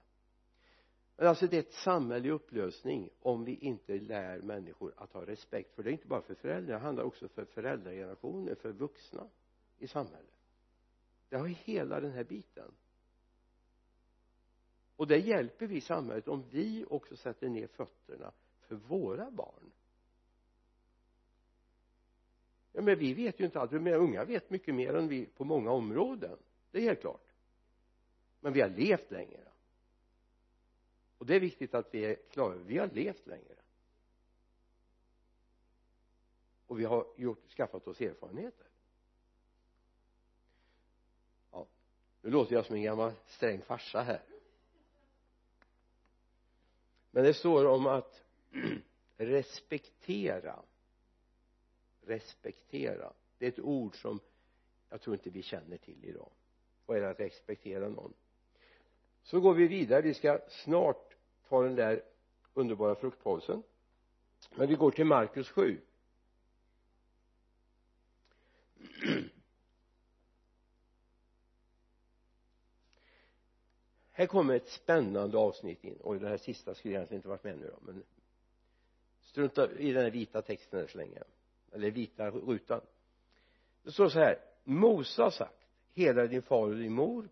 Men 1.15 1.27
alltså 1.27 1.47
det 1.47 1.57
är 1.57 1.59
ett 1.59 1.73
samhälle 1.73 2.27
i 2.27 2.31
upplösning 2.31 3.09
om 3.21 3.45
vi 3.45 3.55
inte 3.55 3.99
lär 3.99 4.41
människor 4.41 4.93
att 4.97 5.13
ha 5.13 5.25
respekt 5.25 5.75
för 5.75 5.83
det. 5.83 5.89
Är 5.89 5.91
inte 5.91 6.07
bara 6.07 6.21
för 6.21 6.35
föräldrar 6.35 6.73
det 6.73 6.79
handlar 6.79 7.03
också 7.03 7.27
för 7.27 7.45
föräldragenerationer 7.45 8.55
för 8.55 8.71
vuxna 8.71 9.29
i 9.77 9.87
samhället. 9.87 10.33
Det 11.29 11.37
har 11.37 11.47
hela 11.47 11.99
den 11.99 12.11
här 12.11 12.23
biten 12.23 12.71
och 14.99 15.07
det 15.07 15.17
hjälper 15.17 15.67
vi 15.67 15.81
samhället 15.81 16.27
om 16.27 16.43
vi 16.49 16.85
också 16.89 17.15
sätter 17.17 17.49
ner 17.49 17.67
fötterna 17.67 18.31
för 18.59 18.75
våra 18.75 19.31
barn. 19.31 19.71
Ja 22.71 22.81
men 22.81 22.99
vi 22.99 23.13
vet 23.13 23.39
ju 23.39 23.45
inte 23.45 23.59
allt. 23.59 23.71
Men 23.71 23.87
unga 23.87 24.25
vet 24.25 24.49
mycket 24.49 24.75
mer 24.75 24.95
än 24.95 25.07
vi 25.07 25.25
på 25.25 25.43
många 25.45 25.71
områden. 25.71 26.37
Det 26.71 26.77
är 26.77 26.81
helt 26.81 27.01
klart. 27.01 27.33
Men 28.39 28.53
vi 28.53 28.61
har 28.61 28.69
levt 28.69 29.11
längre. 29.11 29.51
Och 31.17 31.25
det 31.25 31.35
är 31.35 31.39
viktigt 31.39 31.73
att 31.73 31.93
vi 31.93 32.05
är 32.05 32.15
klara. 32.15 32.53
Över 32.53 32.63
vi 32.63 32.77
har 32.77 32.87
levt 32.87 33.27
längre. 33.27 33.55
Och 36.67 36.79
vi 36.79 36.85
har 36.85 37.07
gjort, 37.15 37.49
skaffat 37.49 37.87
oss 37.87 38.01
erfarenheter. 38.01 38.67
Ja. 41.51 41.67
Nu 42.21 42.29
låter 42.29 42.55
jag 42.55 42.65
som 42.65 42.75
en 42.75 42.83
gammal 42.83 43.11
sträng 43.25 43.61
farsa 43.61 44.01
här 44.01 44.38
men 47.11 47.23
det 47.23 47.33
står 47.33 47.65
om 47.65 47.87
att 47.87 48.23
respektera 49.17 50.59
respektera. 52.09 53.13
Det 53.37 53.45
är 53.45 53.49
ett 53.49 53.59
ord 53.59 54.01
som 54.01 54.19
jag 54.89 55.01
tror 55.01 55.15
inte 55.15 55.29
vi 55.29 55.41
känner 55.41 55.77
till 55.77 56.05
idag. 56.05 56.29
Vad 56.85 56.97
är 56.97 57.01
det 57.01 57.09
att 57.09 57.19
respektera 57.19 57.89
någon? 57.89 58.13
Så 59.23 59.39
går 59.39 59.53
vi 59.53 59.67
vidare. 59.67 60.01
Vi 60.01 60.13
ska 60.13 60.39
snart 60.49 61.15
ta 61.49 61.63
den 61.63 61.75
där 61.75 62.03
underbara 62.53 62.95
fruktpausen. 62.95 63.63
Men 64.55 64.67
vi 64.67 64.75
går 64.75 64.91
till 64.91 65.05
Markus 65.05 65.49
7 65.49 65.81
här 74.19 74.25
kommer 74.25 74.55
ett 74.55 74.67
spännande 74.67 75.37
avsnitt 75.37 75.83
in. 75.83 75.97
Och 76.01 76.19
det 76.19 76.27
här 76.27 76.37
sista 76.37 76.75
skulle 76.75 76.93
egentligen 76.93 77.19
inte 77.19 77.27
varit 77.29 77.43
med 77.43 77.57
nu 77.57 77.67
då 77.67 77.91
men 77.91 78.03
strunta 79.21 79.71
i 79.71 79.91
den 79.91 80.03
här 80.03 80.11
vita 80.11 80.41
texten 80.41 80.79
där 80.79 80.87
så 80.87 80.97
länge. 80.97 81.23
Eller 81.71 81.91
vita 81.91 82.29
rutan. 82.29 82.81
Det 83.83 83.91
står 83.91 84.09
så 84.09 84.19
här. 84.19 84.39
Mose 84.63 85.21
har 85.21 85.29
sagt 85.29 85.67
hedra 85.93 86.27
din 86.27 86.41
far 86.41 86.69
och 86.69 86.75
din 86.75 86.93
mor. 86.93 87.29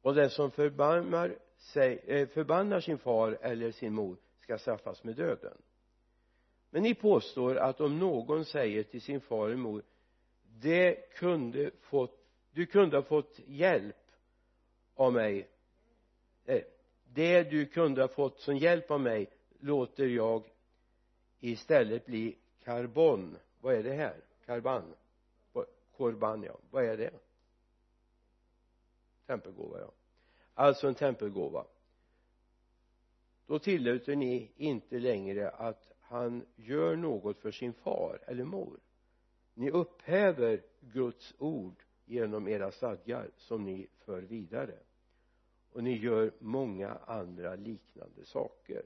Och 0.00 0.14
den 0.14 0.30
som 0.30 0.50
förbannar 0.50 1.38
sig, 1.56 2.02
eh, 2.06 2.28
förbannar 2.28 2.80
sin 2.80 2.98
far 2.98 3.38
eller 3.40 3.72
sin 3.72 3.92
mor 3.92 4.16
ska 4.40 4.58
straffas 4.58 5.04
med 5.04 5.16
döden. 5.16 5.58
Men 6.70 6.82
ni 6.82 6.94
påstår 6.94 7.56
att 7.56 7.80
om 7.80 7.98
någon 7.98 8.44
säger 8.44 8.82
till 8.82 9.02
sin 9.02 9.20
far 9.20 9.46
eller 9.46 9.56
mor 9.56 9.82
det 10.42 11.10
kunde 11.14 11.70
fått 11.80 12.18
du 12.50 12.66
kunde 12.66 12.96
ha 12.96 13.02
fått 13.02 13.40
hjälp 13.46 13.96
av 14.94 15.12
mig 15.12 15.48
Eh, 16.44 16.62
det 17.04 17.42
du 17.42 17.66
kunde 17.66 18.00
ha 18.00 18.08
fått 18.08 18.40
som 18.40 18.56
hjälp 18.56 18.90
av 18.90 19.00
mig 19.00 19.30
låter 19.60 20.06
jag 20.06 20.44
istället 21.40 22.06
bli 22.06 22.38
karbon. 22.64 23.36
Vad 23.60 23.74
är 23.74 23.82
det 23.82 23.92
här? 23.92 24.16
Karban? 24.46 24.94
Korban 25.96 26.42
ja. 26.42 26.58
Vad 26.70 26.84
är 26.84 26.96
det? 26.96 27.10
Tempelgåva 29.26 29.78
ja. 29.78 29.92
Alltså 30.54 30.88
en 30.88 30.94
tempelgåva. 30.94 31.64
Då 33.46 33.58
tillåter 33.58 34.16
ni 34.16 34.50
inte 34.56 34.98
längre 34.98 35.50
att 35.50 35.92
han 36.00 36.46
gör 36.56 36.96
något 36.96 37.38
för 37.38 37.50
sin 37.50 37.72
far 37.72 38.18
eller 38.26 38.44
mor. 38.44 38.80
Ni 39.54 39.70
upphäver 39.70 40.62
Guds 40.80 41.34
ord 41.38 41.82
genom 42.04 42.48
era 42.48 42.72
stadgar 42.72 43.30
som 43.36 43.64
ni 43.64 43.88
för 43.98 44.22
vidare 44.22 44.78
och 45.72 45.84
ni 45.84 45.98
gör 45.98 46.32
många 46.38 46.94
andra 46.94 47.54
liknande 47.54 48.24
saker. 48.24 48.82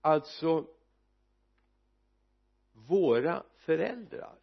Alltså 0.00 0.66
våra 2.72 3.44
föräldrar 3.56 4.38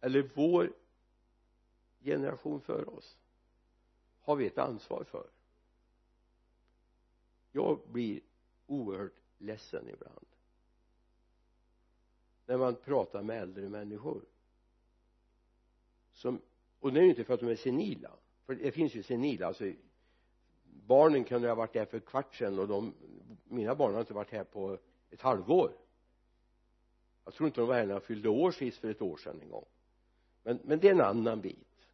eller 0.00 0.30
vår 0.34 0.72
generation 2.00 2.60
för 2.60 2.88
oss 2.96 3.18
har 4.20 4.36
vi 4.36 4.46
ett 4.46 4.58
ansvar 4.58 5.04
för. 5.04 5.30
Jag 7.52 7.80
blir 7.88 8.20
oerhört 8.66 9.20
ledsen 9.38 9.88
ibland. 9.88 10.26
När 12.46 12.58
man 12.58 12.76
pratar 12.76 13.22
med 13.22 13.42
äldre 13.42 13.68
människor. 13.68 14.24
Som 16.12 16.40
och 16.80 16.92
det 16.92 17.00
är 17.00 17.04
ju 17.04 17.10
inte 17.10 17.24
för 17.24 17.34
att 17.34 17.40
de 17.40 17.48
är 17.48 17.56
senila 17.56 18.16
för 18.46 18.54
det 18.54 18.72
finns 18.72 18.94
ju 18.94 19.02
senila 19.02 19.46
alltså 19.46 19.72
barnen 20.86 21.24
kunde 21.24 21.48
ha 21.48 21.54
varit 21.54 21.72
där 21.72 21.84
för 21.84 22.00
kvart 22.00 22.34
sedan 22.34 22.58
och 22.58 22.68
de 22.68 22.94
mina 23.44 23.74
barn 23.74 23.92
har 23.92 24.00
inte 24.00 24.14
varit 24.14 24.30
här 24.30 24.44
på 24.44 24.78
ett 25.10 25.20
halvår. 25.20 25.72
Jag 27.24 27.34
tror 27.34 27.46
inte 27.46 27.60
de 27.60 27.68
var 27.68 27.74
här 27.74 27.86
när 27.86 27.94
jag 27.94 28.02
fyllde 28.02 28.28
år 28.28 28.52
sist 28.52 28.78
för 28.78 28.90
ett 28.90 29.02
år 29.02 29.16
sedan 29.16 29.40
en 29.42 29.48
gång. 29.48 29.64
Men, 30.42 30.58
men 30.64 30.78
det 30.78 30.88
är 30.88 30.92
en 30.92 31.00
annan 31.00 31.40
bit. 31.40 31.88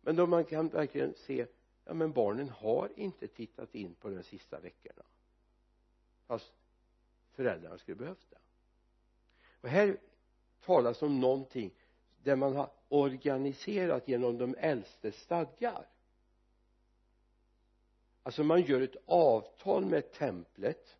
Men 0.00 0.16
då 0.16 0.26
man 0.26 0.44
kan 0.44 0.68
verkligen 0.68 1.14
se 1.14 1.46
ja 1.84 1.94
men 1.94 2.12
barnen 2.12 2.48
har 2.48 2.90
inte 2.96 3.28
tittat 3.28 3.74
in 3.74 3.94
på 3.94 4.08
de 4.08 4.22
sista 4.22 4.60
veckorna. 4.60 5.02
Fast 6.26 6.52
föräldrarna 7.32 7.78
skulle 7.78 7.96
behövt 7.96 8.30
det. 8.30 8.38
Och 9.60 9.68
här 9.68 9.96
talas 10.64 11.02
om 11.02 11.20
någonting 11.20 11.74
där 12.22 12.36
man 12.36 12.56
har 12.56 12.70
organiserat 12.88 14.08
genom 14.08 14.38
de 14.38 14.54
äldste 14.58 15.12
stadgar. 15.12 15.86
Alltså 18.22 18.44
man 18.44 18.62
gör 18.62 18.80
ett 18.80 18.96
avtal 19.06 19.84
med 19.84 20.12
templet 20.12 20.96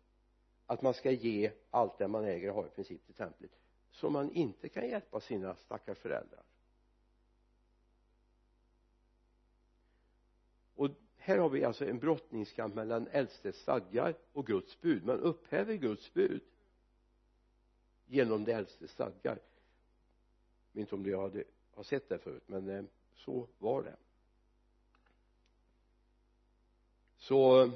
att 0.65 0.81
man 0.81 0.93
ska 0.93 1.11
ge 1.11 1.51
allt 1.69 1.97
det 1.97 2.07
man 2.07 2.23
äger 2.23 2.49
och 2.49 2.55
har 2.55 2.65
i 2.65 2.69
princip 2.69 3.05
till 3.05 3.15
templet 3.15 3.51
så 3.91 4.09
man 4.09 4.31
inte 4.31 4.69
kan 4.69 4.89
hjälpa 4.89 5.19
sina 5.19 5.55
stackars 5.55 5.97
föräldrar. 5.97 6.43
Och 10.75 10.89
här 11.17 11.37
har 11.37 11.49
vi 11.49 11.63
alltså 11.63 11.85
en 11.85 11.99
brottningskamp 11.99 12.75
mellan 12.75 13.07
äldste 13.07 13.53
stadgar 13.53 14.15
och 14.33 14.47
Guds 14.47 14.81
bud. 14.81 15.05
Man 15.05 15.19
upphäver 15.19 15.75
Guds 15.75 16.13
bud 16.13 16.43
genom 18.05 18.43
det 18.43 18.53
äldste 18.53 18.87
stadgar. 18.87 19.39
Jag 20.71 20.81
vet 20.81 20.81
inte 20.81 20.95
om 20.95 21.05
jag 21.05 21.21
hade 21.21 21.43
har 21.75 21.83
sett 21.83 22.09
det 22.09 22.19
förut 22.19 22.43
men 22.45 22.69
eh, 22.69 22.83
så 23.15 23.47
var 23.57 23.83
det. 23.83 23.95
Så 27.17 27.71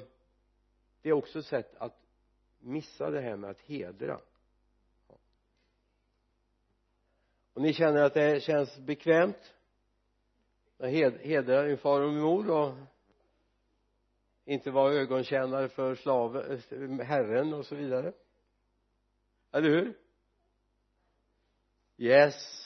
det 1.02 1.08
är 1.08 1.12
också 1.12 1.38
ett 1.38 1.46
sätt 1.46 1.76
att 1.78 2.00
missa 2.58 3.10
det 3.10 3.20
här 3.20 3.36
med 3.36 3.50
att 3.50 3.60
hedra. 3.60 4.20
Och 7.52 7.62
ni 7.62 7.72
känner 7.72 8.02
att 8.02 8.14
det 8.14 8.42
känns 8.42 8.78
bekvämt? 8.78 9.54
Att 10.78 10.90
hedra 11.20 11.62
din 11.62 11.78
far 11.78 12.00
och 12.00 12.12
mor 12.12 12.50
och 12.50 12.74
inte 14.44 14.70
vara 14.70 14.92
ögontjänare 14.92 15.68
för 15.68 15.94
slaven, 15.94 16.62
eh, 16.70 17.06
herren 17.06 17.54
och 17.54 17.66
så 17.66 17.74
vidare. 17.74 18.12
Eller 19.52 19.68
hur? 19.68 19.98
Yes. 21.96 22.63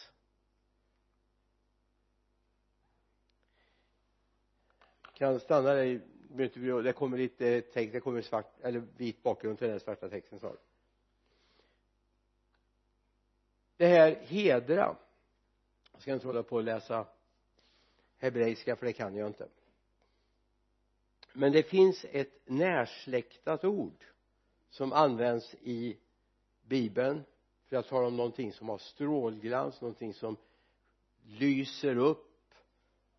Kan 5.18 5.40
stanna 5.40 5.74
där? 5.74 6.00
Det 6.82 6.92
kommer 6.92 7.18
lite 7.18 7.60
text 7.60 7.92
det 7.92 8.00
kommer 8.00 8.22
svart 8.22 8.54
eller 8.62 8.82
vit 8.96 9.22
bakgrund 9.22 9.58
till 9.58 9.68
den 9.68 9.80
svarta 9.80 10.08
texten 10.08 10.38
snart 10.38 10.60
det 13.76 13.86
här 13.86 14.14
hedra 14.14 14.96
jag 15.92 16.02
ska 16.02 16.12
inte 16.12 16.26
hålla 16.26 16.42
på 16.42 16.56
och 16.56 16.64
läsa 16.64 17.06
hebreiska 18.18 18.76
för 18.76 18.86
det 18.86 18.92
kan 18.92 19.16
jag 19.16 19.26
inte. 19.26 19.48
Men 21.32 21.52
det 21.52 21.62
finns 21.62 22.06
ett 22.12 22.40
närsläktat 22.44 23.64
ord 23.64 24.04
som 24.70 24.92
används 24.92 25.54
i 25.54 25.96
bibeln 26.62 27.24
för 27.66 27.76
att 27.76 27.88
tala 27.88 28.06
om 28.06 28.16
någonting 28.16 28.52
som 28.52 28.68
har 28.68 28.78
strålglans 28.78 29.80
någonting 29.80 30.14
som 30.14 30.36
lyser 31.24 31.96
upp 31.96 32.27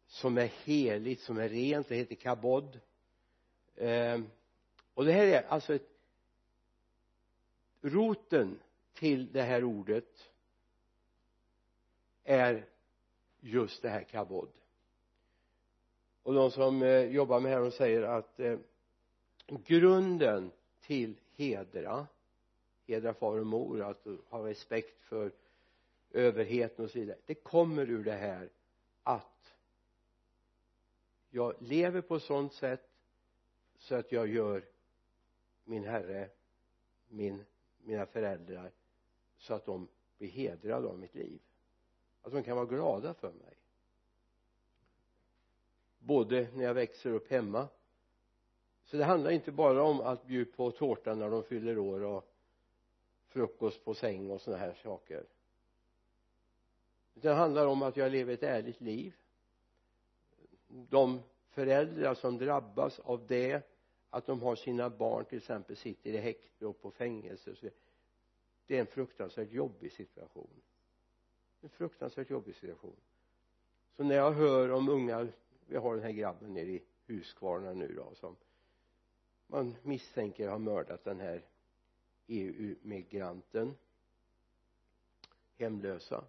som 0.10 0.38
är 0.38 0.46
heligt, 0.46 1.22
som 1.22 1.38
är 1.38 1.50
rent, 1.50 1.88
det 1.88 1.96
heter 1.96 2.16
kabod. 2.16 2.80
Eh, 3.76 4.22
och 4.94 5.06
det 5.06 5.12
här 5.12 5.26
är 5.26 5.48
alltså 5.48 5.76
ett 5.76 5.90
roten 7.82 8.60
till 8.94 9.32
det 9.32 9.42
här 9.42 9.64
ordet 9.64 10.30
är 12.24 12.66
just 13.40 13.82
det 13.82 13.90
här 13.90 14.04
kabod. 14.04 14.50
Och 16.24 16.34
de 16.34 16.52
som 16.52 16.84
eh, 16.84 17.02
jobbar 17.02 17.40
med 17.40 17.52
det 17.52 17.56
här 17.56 17.64
de 17.64 17.72
säger 17.72 18.02
att 18.02 18.40
eh, 18.40 18.60
grunden 19.48 20.52
till 20.82 21.16
hedra 21.36 22.08
hedra 22.88 23.14
far 23.14 23.40
och 23.40 23.48
mor 23.48 23.82
att 23.82 24.08
ha 24.30 24.48
respekt 24.48 25.04
för 25.04 25.32
överheten 26.12 26.86
och 26.86 26.92
så 26.92 27.00
vidare 27.00 27.18
det 27.26 27.36
kommer 27.36 27.90
ur 27.90 28.04
det 28.04 28.14
här 28.14 28.50
att 29.04 29.39
jag 31.30 31.56
lever 31.60 32.02
på 32.02 32.16
ett 32.16 32.24
sådant 32.24 32.54
sätt 32.54 32.90
så 33.78 33.96
att 33.96 34.12
jag 34.12 34.28
gör 34.28 34.66
min 35.64 35.84
herre 35.84 36.30
min, 37.10 37.46
mina 37.78 38.06
föräldrar 38.06 38.72
så 39.38 39.54
att 39.54 39.66
de 39.66 39.88
blir 40.18 40.30
hedrade 40.30 40.88
av 40.88 41.00
mitt 41.00 41.16
liv. 41.16 41.40
Att 42.22 42.32
de 42.32 42.44
kan 42.44 42.56
vara 42.56 42.66
glada 42.66 43.14
för 43.14 43.32
mig. 43.32 43.58
Både 46.00 46.48
när 46.54 46.64
jag 46.64 46.74
växer 46.74 47.10
upp 47.10 47.32
hemma. 47.32 47.68
Så 48.86 48.98
det 48.98 49.06
handlar 49.06 49.32
inte 49.32 49.52
bara 49.52 49.84
om 49.84 50.02
att 50.02 50.26
bjuda 50.26 50.52
på 50.52 50.72
tårta 50.72 51.16
när 51.16 51.30
de 51.30 51.44
fyller 51.44 51.78
år 51.78 52.04
och 52.04 52.34
frukost 53.28 53.86
på 53.86 53.94
säng 53.94 54.32
och 54.32 54.42
sådana 54.42 54.62
här 54.62 54.74
saker. 54.74 55.26
Utan 57.16 57.32
det 57.32 57.38
handlar 57.38 57.66
om 57.66 57.82
att 57.82 57.98
jag 57.98 58.12
lever 58.12 58.34
ett 58.34 58.44
ärligt 58.44 58.82
liv 58.82 59.16
de 60.70 61.22
föräldrar 61.50 62.16
som 62.16 62.38
drabbas 62.38 63.00
av 63.00 63.28
det 63.28 63.62
att 64.10 64.26
de 64.26 64.42
har 64.42 64.56
sina 64.56 64.90
barn 64.90 65.26
till 65.26 65.38
exempel 65.38 65.76
sitter 65.76 66.10
i 66.10 66.18
häkte 66.18 66.66
och 66.66 66.82
på 66.82 66.92
fängelse 66.92 67.52
och 67.52 67.58
så 67.58 67.62
vidare. 67.62 67.80
Det 68.68 68.76
är 68.76 68.80
en 68.80 68.88
fruktansvärt 68.88 69.52
jobbig 69.52 69.92
situation. 69.92 70.62
En 71.62 71.70
fruktansvärt 71.70 72.30
jobbig 72.30 72.56
situation. 72.56 72.96
Så 73.96 74.04
när 74.04 74.16
jag 74.16 74.32
hör 74.32 74.72
om 74.72 74.90
unga 74.90 75.28
vi 75.68 75.78
har 75.78 75.96
den 75.96 76.04
här 76.04 76.12
grabben 76.12 76.54
nere 76.54 76.70
i 76.70 76.84
Huskvarna 77.08 77.74
nu 77.74 77.94
då 77.96 78.16
som 78.16 78.36
man 79.48 79.76
misstänker 79.84 80.48
har 80.48 80.60
mördat 80.60 81.04
den 81.04 81.20
här 81.20 81.42
EU-migranten 82.28 83.76
hemlösa. 85.58 86.24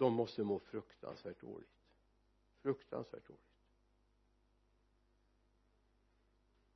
De 0.00 0.12
måste 0.12 0.44
må 0.44 0.58
fruktansvärt 0.58 1.40
dåligt. 1.40 1.68
Fruktansvärt 2.62 3.26
dåligt. 3.26 3.42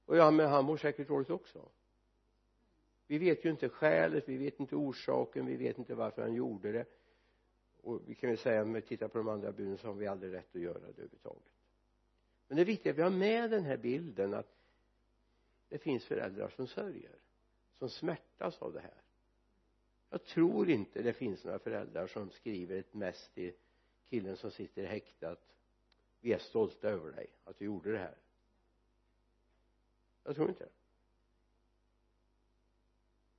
Och 0.04 0.16
ja 0.16 0.30
men 0.30 0.48
han 0.48 0.64
mår 0.64 0.76
säkert 0.76 1.08
dåligt 1.08 1.30
också. 1.30 1.68
Vi 3.06 3.18
vet 3.18 3.44
ju 3.44 3.50
inte 3.50 3.68
skälet, 3.68 4.28
vi 4.28 4.36
vet 4.36 4.60
inte 4.60 4.76
orsaken, 4.76 5.46
vi 5.46 5.56
vet 5.56 5.78
inte 5.78 5.94
varför 5.94 6.22
han 6.22 6.34
gjorde 6.34 6.72
det. 6.72 6.86
Och 7.82 8.00
vi 8.06 8.14
kan 8.14 8.30
ju 8.30 8.36
säga 8.36 8.62
om 8.62 8.72
vi 8.72 8.82
tittar 8.82 9.08
på 9.08 9.18
de 9.18 9.28
andra 9.28 9.52
buden 9.52 9.78
så 9.78 9.86
har 9.86 9.94
vi 9.94 10.06
aldrig 10.06 10.32
rätt 10.32 10.54
att 10.54 10.62
göra 10.62 10.78
det 10.78 10.86
överhuvudtaget. 10.86 11.52
Men 12.48 12.56
det 12.56 12.64
viktiga 12.64 12.90
är 12.90 12.94
att 12.94 12.98
vi 12.98 13.02
har 13.02 13.10
med 13.10 13.50
den 13.50 13.64
här 13.64 13.76
bilden 13.76 14.34
att 14.34 14.56
det 15.68 15.78
finns 15.78 16.04
föräldrar 16.04 16.48
som 16.48 16.66
sörjer 16.66 17.18
som 17.78 17.88
smärtas 17.88 18.62
av 18.62 18.72
det 18.72 18.80
här 18.80 19.03
jag 20.14 20.24
tror 20.24 20.70
inte 20.70 21.02
det 21.02 21.12
finns 21.12 21.44
några 21.44 21.58
föräldrar 21.58 22.06
som 22.06 22.30
skriver 22.30 22.76
ett 22.76 22.94
mess 22.94 23.30
till 23.34 23.52
killen 24.04 24.36
som 24.36 24.50
sitter 24.50 24.86
häktat. 24.86 25.54
Vi 26.20 26.32
är 26.32 26.38
stolta 26.38 26.88
över 26.88 27.12
dig 27.12 27.26
att 27.44 27.58
du 27.58 27.64
gjorde 27.64 27.92
det 27.92 27.98
här. 27.98 28.16
Jag 30.24 30.34
tror 30.34 30.48
inte 30.48 30.64
det. 30.64 30.70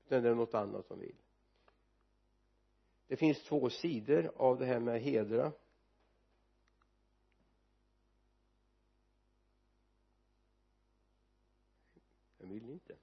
Utan 0.05 0.23
det 0.23 0.30
är 0.30 0.36
något 0.36 0.53
annat 0.53 0.89
de 0.89 0.99
vill. 0.99 1.15
Det 3.07 3.17
finns 3.17 3.43
två 3.43 3.69
sidor 3.69 4.32
av 4.36 4.59
det 4.59 4.65
här 4.65 4.80
med 4.80 5.01
hedra. 5.01 5.51
Den 12.38 12.49
vill 12.49 12.69
inte. 12.69 12.95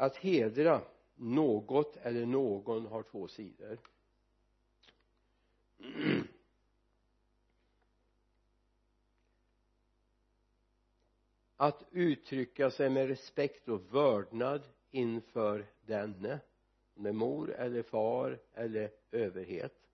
Att 0.00 0.16
hedra 0.16 0.82
något 1.14 1.96
eller 1.96 2.26
någon 2.26 2.86
har 2.86 3.02
två 3.02 3.28
sidor. 3.28 3.78
Att 11.56 11.84
uttrycka 11.90 12.70
sig 12.70 12.90
med 12.90 13.08
respekt 13.08 13.68
och 13.68 13.94
vördnad 13.94 14.62
inför 14.90 15.66
denne 15.86 16.40
om 16.94 17.02
det 17.02 17.08
är 17.08 17.12
mor 17.12 17.54
eller 17.54 17.82
far 17.82 18.38
eller 18.54 18.90
överhet. 19.10 19.90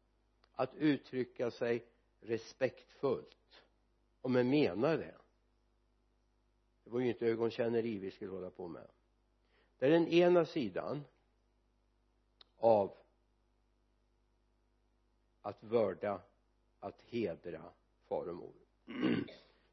Att 0.55 0.75
uttrycka 0.75 1.51
sig 1.51 1.85
respektfullt 2.21 3.63
om 4.21 4.33
man 4.33 4.51
menar 4.51 4.99
det 4.99 5.15
det 6.85 6.91
var 6.91 7.01
ju 7.01 7.09
inte 7.09 7.27
ögonkänneri 7.27 7.99
vi 7.99 8.11
skulle 8.11 8.31
hålla 8.31 8.51
på 8.51 8.69
med 8.69 8.87
det 9.79 9.87
är 9.87 9.91
den 9.91 10.09
ena 10.09 10.45
sidan 10.45 11.05
av 12.59 12.93
att 15.43 15.63
vörda 15.63 16.21
att 16.81 17.03
hedra 17.03 17.63
far 18.09 18.29
och 18.29 18.35
mor. 18.35 18.53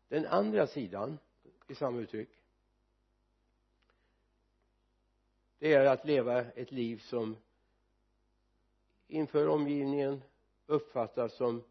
Den 0.08 0.26
andra 0.26 0.68
sidan 0.68 1.20
i 1.68 1.76
samma 1.76 2.00
uttryck 2.00 2.30
det 5.60 5.74
är 5.74 5.86
att 5.86 6.06
leva 6.06 6.42
ett 6.42 6.72
liv 6.72 6.98
som 6.98 7.38
inför 9.08 9.48
omgivningen 9.48 10.22
uppfattas 10.66 11.34
som 11.34 11.64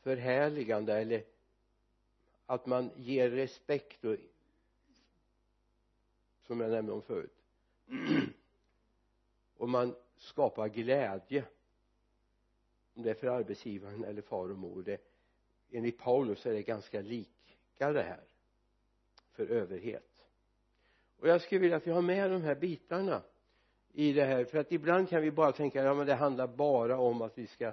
förhärligande 0.00 0.94
eller 0.94 1.24
att 2.46 2.66
man 2.66 2.90
ger 2.96 3.30
respekt 3.30 4.04
och 4.04 4.16
som 6.46 6.60
jag 6.60 6.70
nämnde 6.70 6.92
om 6.92 7.02
förut. 7.02 7.42
Och 9.56 9.68
man 9.68 9.94
skapar 10.16 10.68
glädje. 10.68 11.44
Om 12.94 13.02
det 13.02 13.10
är 13.10 13.14
för 13.14 13.26
arbetsgivaren 13.26 14.04
eller 14.04 14.22
far 14.22 14.50
och 14.50 14.58
mor. 14.58 14.82
Det 14.82 15.00
enligt 15.70 15.98
Paulus 15.98 16.46
är 16.46 16.52
det 16.52 16.62
ganska 16.62 17.00
lika 17.00 17.92
det 17.92 18.02
här. 18.02 18.24
För 19.32 19.46
överhet. 19.46 20.24
Och 21.18 21.28
jag 21.28 21.42
skulle 21.42 21.60
vilja 21.60 21.76
att 21.76 21.86
vi 21.86 21.90
har 21.90 22.02
med 22.02 22.30
de 22.30 22.42
här 22.42 22.54
bitarna 22.54 23.22
i 23.92 24.12
det 24.12 24.24
här. 24.24 24.44
För 24.44 24.58
att 24.58 24.72
ibland 24.72 25.08
kan 25.08 25.22
vi 25.22 25.30
bara 25.30 25.52
tänka 25.52 25.82
ja 25.82 25.94
men 25.94 26.06
det 26.06 26.14
handlar 26.14 26.46
bara 26.46 26.98
om 26.98 27.22
att 27.22 27.38
vi 27.38 27.46
ska 27.46 27.72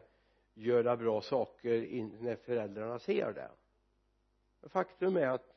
göra 0.53 0.97
bra 0.97 1.21
saker 1.21 2.07
när 2.19 2.35
föräldrarna 2.35 2.99
ser 2.99 3.33
det. 3.33 3.49
Faktum 4.69 5.17
är 5.17 5.27
att 5.27 5.53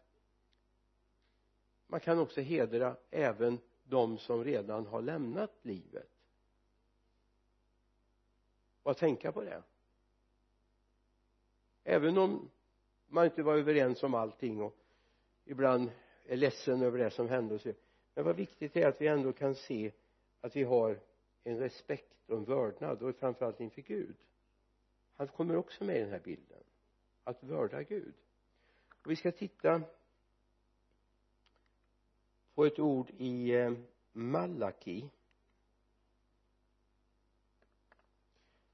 man 1.87 2.01
kan 2.01 2.19
också 2.19 2.41
hedra 2.41 2.97
även 3.11 3.59
de 3.85 4.19
som 4.19 4.45
redan 4.45 4.87
har 4.87 5.03
lämnat 5.03 5.53
livet. 5.63 6.11
Och 8.83 8.91
att 8.91 8.99
tänka 8.99 9.33
på 9.33 9.43
det? 9.43 9.63
Även 11.85 12.19
om 12.19 12.51
man 13.07 13.25
inte 13.25 13.43
var 13.43 13.57
överens 13.57 14.03
om 14.03 14.15
allting 14.15 14.63
och 14.63 14.77
ibland 15.45 15.91
är 16.25 16.37
ledsen 16.37 16.83
över 16.83 16.99
det 16.99 17.11
som 17.11 17.29
hände 17.29 17.55
och 17.55 17.61
så. 17.61 17.73
Men 18.15 18.25
vad 18.25 18.37
viktigt 18.37 18.77
är 18.77 18.89
att 18.89 19.01
vi 19.01 19.07
ändå 19.07 19.33
kan 19.33 19.55
se 19.55 19.93
att 20.41 20.57
vi 20.57 20.63
har 20.63 21.01
en 21.45 21.59
respekt 21.59 22.31
och 22.31 22.37
en 22.37 22.45
vördnad 22.45 23.03
och 23.03 23.17
framförallt 23.17 23.61
inför 23.61 23.83
Gud. 23.83 24.17
Han 25.15 25.29
kommer 25.29 25.57
också 25.57 25.85
med 25.85 25.97
i 25.97 26.01
den 26.01 26.11
här 26.11 26.21
bilden. 26.25 26.63
Att 27.25 27.43
vörda 27.43 27.83
Gud. 27.83 28.15
Och 29.05 29.11
vi 29.11 29.17
ska 29.17 29.33
titta 29.33 29.83
på 32.57 32.67
ett 32.67 32.79
ord 32.79 33.11
i 33.19 33.55
eh, 33.55 33.73
Malaki. 34.13 35.09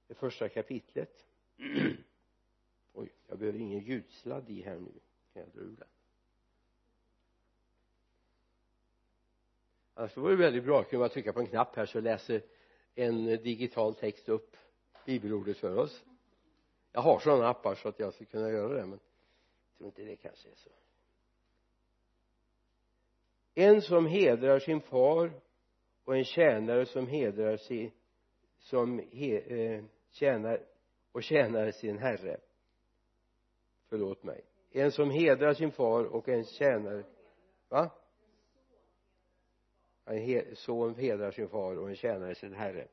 Det 0.07 0.15
första 0.15 0.49
kapitlet. 0.49 1.27
Oj 2.93 3.13
jag 3.27 3.39
behöver 3.39 3.59
ingen 3.59 3.81
ljudsladd 3.81 4.51
i 4.51 4.63
här 4.63 4.79
nu. 4.79 4.93
Kan 5.33 5.43
jag 5.43 5.49
dra 5.49 5.61
ur 5.61 5.77
den? 5.79 5.89
Annars 9.95 10.17
vore 10.17 10.33
det 10.33 10.37
väldigt 10.37 10.65
bra. 10.65 10.85
Kunde 10.85 10.99
man 10.99 11.11
trycka 11.11 11.33
på 11.33 11.41
en 11.41 11.47
knapp 11.47 11.77
här 11.77 11.87
så 11.87 12.01
läser 12.01 12.43
en 12.95 13.25
digital 13.25 13.95
text 13.95 14.29
upp 14.29 14.57
bibelordet 15.05 15.57
för 15.57 15.79
oss. 15.79 16.05
Jag 16.93 17.01
har 17.01 17.21
sådana 17.21 17.49
appar 17.49 17.75
så 17.75 17.89
att 17.89 17.99
jag 17.99 18.15
skulle 18.15 18.31
kunna 18.31 18.51
göra 18.51 18.75
det 18.75 18.87
men 18.87 19.01
jag 19.69 19.79
tror 19.79 19.89
inte 19.89 20.03
det 20.03 20.17
kanske 20.17 20.49
är 20.49 20.55
så 20.55 20.71
en 23.55 23.83
som 23.83 24.07
hedrar 24.07 24.59
sin 24.59 24.81
far 24.81 25.33
och 26.05 26.17
en 26.17 26.25
tjänare 26.25 26.87
som 26.87 27.07
hedrar 27.07 27.57
sin 27.57 27.91
som 28.59 29.03
he, 29.13 29.39
eh, 29.39 29.85
tjänar 30.11 30.61
och 31.13 31.23
tjänar 31.23 31.71
sin 31.71 31.99
herre. 31.99 32.41
Förlåt 33.89 34.23
mig. 34.23 34.45
En 34.71 34.93
som 34.93 35.11
hedrar 35.11 35.55
sin 35.55 35.73
far 35.73 36.05
och 36.05 36.29
en 36.29 36.45
tjänare 36.45 37.05
va? 37.69 37.91
En 40.05 40.57
son 40.57 40.95
hedrar 40.95 41.31
sin 41.31 41.49
far 41.49 41.79
och 41.79 41.89
en 41.89 41.97
tjänare 41.97 42.35
sin 42.35 42.55
herre. 42.55 42.89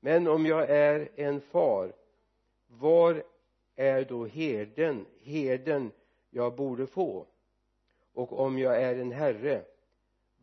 Men 0.00 0.28
om 0.28 0.46
jag 0.46 0.70
är 0.70 1.08
en 1.14 1.40
far 1.40 1.92
var 2.66 3.24
är 3.76 4.04
då 4.04 4.26
herden 4.26 5.06
herden 5.22 5.92
jag 6.30 6.56
borde 6.56 6.86
få? 6.86 7.26
Och 8.12 8.40
om 8.40 8.58
jag 8.58 8.82
är 8.82 8.96
en 8.96 9.12
herre 9.12 9.64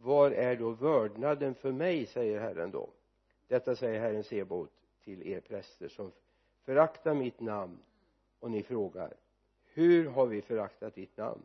var 0.03 0.31
är 0.31 0.55
då 0.55 0.71
vördnaden 0.71 1.55
för 1.55 1.71
mig 1.71 2.05
säger 2.05 2.39
Herren 2.39 2.71
då. 2.71 2.89
Detta 3.47 3.75
säger 3.75 3.99
Herren 3.99 4.23
Sebot 4.23 4.71
till 5.03 5.27
er 5.27 5.39
präster 5.39 5.87
som 5.87 6.11
föraktar 6.63 7.13
mitt 7.13 7.39
namn. 7.39 7.79
Och 8.39 8.51
ni 8.51 8.63
frågar 8.63 9.13
hur 9.65 10.09
har 10.09 10.25
vi 10.25 10.41
föraktat 10.41 10.95
ditt 10.95 11.17
namn? 11.17 11.43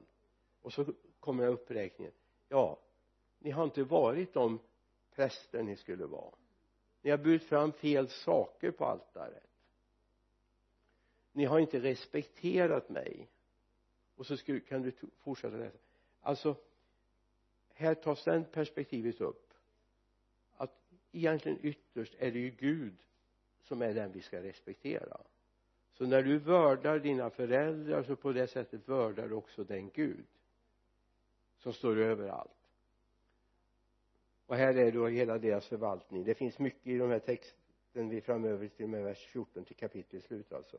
Och 0.63 0.73
så 0.73 0.87
kommer 1.21 1.45
jag 1.45 1.53
uppräkningen 1.53 2.13
ja 2.49 2.79
ni 3.39 3.51
har 3.51 3.65
inte 3.65 3.85
varit 3.85 4.33
de 4.33 4.59
präster 5.15 5.63
ni 5.63 5.77
skulle 5.77 6.07
vara. 6.07 6.35
Ni 7.03 7.11
har 7.11 7.19
burit 7.19 7.43
fram 7.43 7.73
fel 7.73 8.09
saker 8.09 8.71
på 8.71 8.85
altaret. 8.85 9.51
Ni 11.33 11.45
har 11.45 11.59
inte 11.59 11.81
respekterat 11.81 12.89
mig. 12.89 13.29
Och 14.17 14.27
så 14.27 14.37
skulle, 14.37 14.61
kan 14.61 14.83
du 14.83 14.93
fortsätta 15.19 15.57
läsa. 15.57 15.79
Alltså 16.21 16.57
här 17.79 17.95
tas 17.95 18.25
den 18.25 18.45
perspektivet 18.45 19.21
upp. 19.21 19.55
Att 20.57 20.81
egentligen 21.13 21.59
ytterst 21.63 22.15
är 22.19 22.31
det 22.31 22.39
ju 22.39 22.51
Gud 22.51 22.97
som 23.63 23.83
är 23.83 23.95
den 23.95 24.13
vi 24.13 24.21
ska 24.21 24.43
respektera. 24.43 25.21
Så 25.93 26.07
när 26.07 26.23
du 26.23 26.39
vördar 26.39 26.99
dina 26.99 27.31
föräldrar 27.31 28.03
så 28.03 28.17
på 28.17 28.33
det 28.33 28.47
sättet 28.47 28.89
vördar 28.89 29.29
du 29.29 29.35
också 29.35 29.65
den 29.65 29.91
Gud 29.91 30.27
som 31.59 31.73
står 31.73 31.99
över 31.99 32.29
allt. 32.29 32.51
Och 34.47 34.57
här 34.57 34.77
är 34.77 34.93
då 34.93 35.07
hela 35.07 35.39
deras 35.39 35.67
förvaltning. 35.67 36.25
Det 36.25 36.35
finns 36.35 36.59
mycket 36.59 36.87
i 36.87 36.99
de 36.99 37.11
här 37.11 37.19
texten 37.19 38.09
vi 38.09 38.21
framöver 38.21 38.69
till 38.69 38.85
och 38.85 38.91
med 38.91 39.05
vers 39.05 39.27
14 39.27 39.65
till 39.65 39.77
kapitlets 39.77 40.27
slut 40.27 40.53
alltså. 40.53 40.79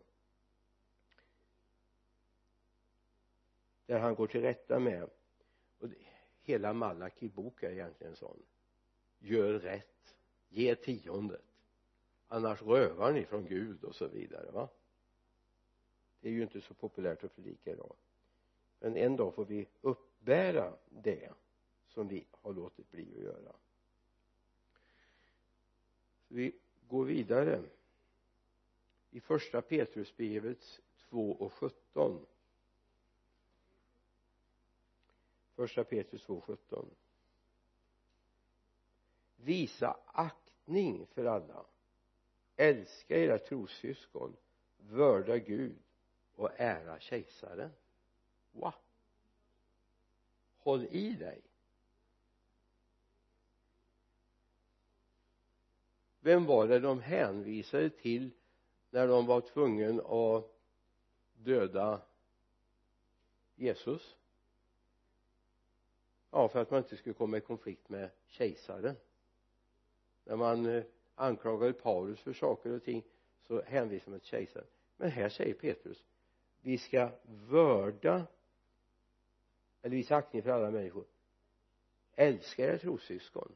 Där 3.86 4.00
han 4.00 4.16
går 4.16 4.28
till 4.28 4.42
rätta 4.42 4.80
med. 4.80 5.10
Och 5.80 5.88
hela 6.50 6.74
Malaki 6.74 7.30
bok 7.30 7.64
är 7.64 7.72
egentligen 7.72 8.16
sån. 8.16 8.44
Gör 9.20 9.54
rätt 9.54 10.16
ge 10.50 10.76
tiondet. 10.76 11.46
Annars 12.28 12.62
rövar 12.62 13.14
ni 13.14 13.26
från 13.26 13.46
Gud 13.46 13.84
och 13.84 13.96
så 13.96 14.08
vidare 14.08 14.52
va? 14.52 14.70
Det 16.22 16.30
är 16.30 16.34
ju 16.34 16.44
inte 16.44 16.62
så 16.62 16.74
populärt 16.74 17.24
att 17.24 17.36
predika 17.36 17.72
idag. 17.72 17.96
Men 18.80 18.98
en 18.98 19.16
dag 19.16 19.36
får 19.36 19.46
vi 19.46 19.68
uppbära 19.82 20.74
det 20.90 21.34
som 21.88 22.08
vi 22.08 22.26
har 22.32 22.54
låtit 22.54 22.92
bli 22.92 23.08
att 23.18 23.24
göra. 23.24 23.56
Vi 26.28 26.56
går 26.88 27.06
vidare. 27.06 27.64
I 29.12 29.20
första 29.20 29.62
Petrusbrevets 29.62 30.82
2 31.10 31.32
och 31.32 31.54
17 31.54 32.26
första 35.60 35.84
Petrus 35.84 36.24
2 36.24 36.42
17 36.42 36.90
visa 39.36 39.98
aktning 40.06 41.06
för 41.06 41.26
alla. 41.26 41.66
Älska 42.56 43.18
era 43.18 43.38
trossyskon 43.38 44.36
vörda 44.78 45.38
Gud 45.38 45.76
och 46.36 46.50
ära 46.58 47.00
kejsaren. 47.00 47.72
Va 48.52 48.74
håll 50.58 50.86
i 50.92 51.14
dig. 51.14 51.42
Vem 56.20 56.46
var 56.46 56.68
det 56.68 56.80
de 56.80 57.02
hänvisade 57.02 57.90
till 57.90 58.32
när 58.90 59.08
de 59.08 59.26
var 59.26 59.42
tvungna 59.42 60.04
att 60.04 60.60
döda 61.34 62.02
Jesus? 63.56 64.19
Ja 66.32 66.48
för 66.48 66.62
att 66.62 66.72
man 66.72 66.78
inte 66.78 66.98
skulle 66.98 67.14
komma 67.14 67.38
i 67.38 67.42
konflikt 67.42 67.90
med 67.90 68.10
kejsaren. 68.26 68.96
När 70.24 70.36
man 70.36 70.66
eh, 70.66 70.84
anklagade 71.16 71.74
Paulus 71.74 72.20
för 72.20 72.34
saker 72.34 72.72
och 72.72 72.84
ting 72.84 73.04
så 73.48 73.62
hänvisade 73.62 74.12
man 74.12 74.20
till 74.20 74.30
kejsaren. 74.30 74.68
Men 74.98 75.12
här 75.12 75.30
säger 75.30 75.54
Petrus 75.54 76.06
vi 76.62 76.78
ska 76.78 77.10
vörda 77.24 78.26
eller 79.82 79.96
visa 79.96 80.16
aktning 80.16 80.44
för 80.44 80.50
alla 80.50 80.72
människor. 80.72 81.06
Älska 82.16 82.66
era 82.66 82.78
trossyskon 82.78 83.56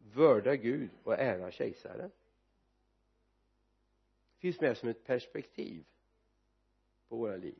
vörda 0.00 0.56
Gud 0.56 0.90
och 1.02 1.14
ära 1.14 1.50
kejsaren. 1.50 2.10
Finns 4.38 4.60
med 4.60 4.76
som 4.76 4.88
ett 4.88 5.04
perspektiv 5.04 5.84
på 7.08 7.16
våra 7.16 7.36
liv. 7.36 7.58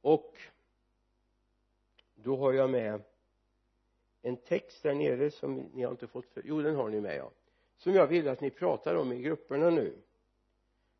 Och 0.00 0.38
då 2.24 2.36
har 2.36 2.52
jag 2.52 2.70
med 2.70 3.02
en 4.22 4.36
text 4.36 4.82
där 4.82 4.94
nere 4.94 5.30
som 5.30 5.54
ni 5.56 5.82
har 5.82 5.90
inte 5.90 6.06
fått 6.06 6.26
för, 6.26 6.42
jo 6.44 6.62
den 6.62 6.76
har 6.76 6.88
ni 6.88 7.00
med 7.00 7.16
ja. 7.16 7.30
Som 7.78 7.94
jag 7.94 8.06
vill 8.06 8.28
att 8.28 8.40
ni 8.40 8.50
pratar 8.50 8.94
om 8.94 9.12
i 9.12 9.22
grupperna 9.22 9.70
nu. 9.70 9.96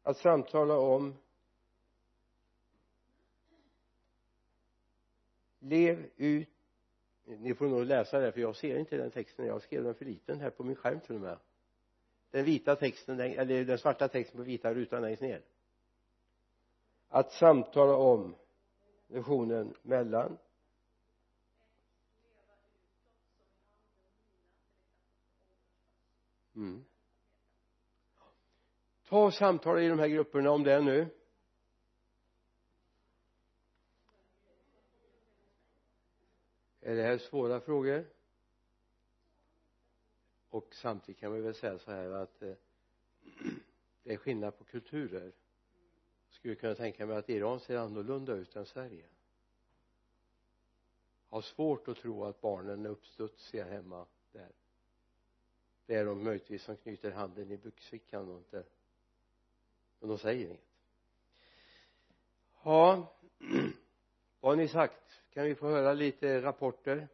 Att 0.02 0.16
samtala 0.16 0.78
om 0.78 1.14
lev 5.58 6.10
ut 6.16 6.48
ni 7.24 7.54
får 7.54 7.66
nog 7.66 7.84
läsa 7.84 8.18
det 8.18 8.32
för 8.32 8.40
jag 8.40 8.56
ser 8.56 8.78
inte 8.78 8.96
den 8.96 9.10
texten. 9.10 9.46
Jag 9.46 9.62
skrev 9.62 9.84
den 9.84 9.94
för 9.94 10.04
liten 10.04 10.40
här 10.40 10.50
på 10.50 10.64
min 10.64 10.76
skärm 10.76 11.00
till 11.00 11.14
och 11.14 11.20
med. 11.20 11.38
Den 12.30 12.44
vita 12.44 12.76
texten 12.76 13.20
eller 13.20 13.64
den 13.64 13.78
svarta 13.78 14.08
texten 14.08 14.36
på 14.36 14.42
vita 14.42 14.74
rutan 14.74 15.02
längst 15.02 15.22
ner. 15.22 15.42
Att 17.08 17.32
samtala 17.32 17.96
om 17.96 18.34
lektionen 19.06 19.74
mellan 19.82 20.38
mm. 26.54 26.84
ta 29.08 29.24
och 29.24 29.34
samtala 29.34 29.80
i 29.80 29.88
de 29.88 29.98
här 29.98 30.08
grupperna 30.08 30.50
om 30.50 30.62
det 30.62 30.80
nu. 30.80 31.08
Är 36.80 36.94
det 36.94 37.02
här 37.02 37.18
svåra 37.18 37.60
frågor? 37.60 38.06
Och 40.48 40.74
samtidigt 40.74 41.20
kan 41.20 41.32
vi 41.32 41.40
väl 41.40 41.54
säga 41.54 41.78
så 41.78 41.90
här 41.90 42.10
att 42.10 42.42
eh, 42.42 42.54
det 44.02 44.12
är 44.12 44.16
skillnad 44.16 44.58
på 44.58 44.64
kulturer. 44.64 45.32
Skulle 46.28 46.54
kunna 46.54 46.74
tänka 46.74 47.06
mig 47.06 47.16
att 47.16 47.28
Iran 47.28 47.60
ser 47.60 47.76
annorlunda 47.76 48.32
ut 48.32 48.56
än 48.56 48.66
Sverige? 48.66 49.08
Har 51.28 51.40
svårt 51.40 51.88
att 51.88 51.96
tro 51.96 52.24
att 52.24 52.40
barnen 52.40 52.86
är 52.86 52.90
uppstudsiga 52.90 53.64
hemma 53.64 54.06
där 54.32 54.52
det 55.86 55.94
är 55.94 56.04
de 56.04 56.24
möjligtvis 56.24 56.62
som 56.62 56.76
knyter 56.76 57.10
handen 57.10 57.50
i 57.50 57.56
byxfickan 57.56 58.30
och 58.30 58.38
inte 58.38 58.64
men 60.04 60.08
de 60.08 60.18
säger 60.18 60.46
inget. 60.46 60.60
Ja 62.62 63.12
vad 64.40 64.52
har 64.52 64.56
ni 64.56 64.68
sagt? 64.68 65.22
Kan 65.30 65.44
vi 65.44 65.54
få 65.54 65.68
höra 65.68 65.92
lite 65.92 66.42
rapporter? 66.42 67.08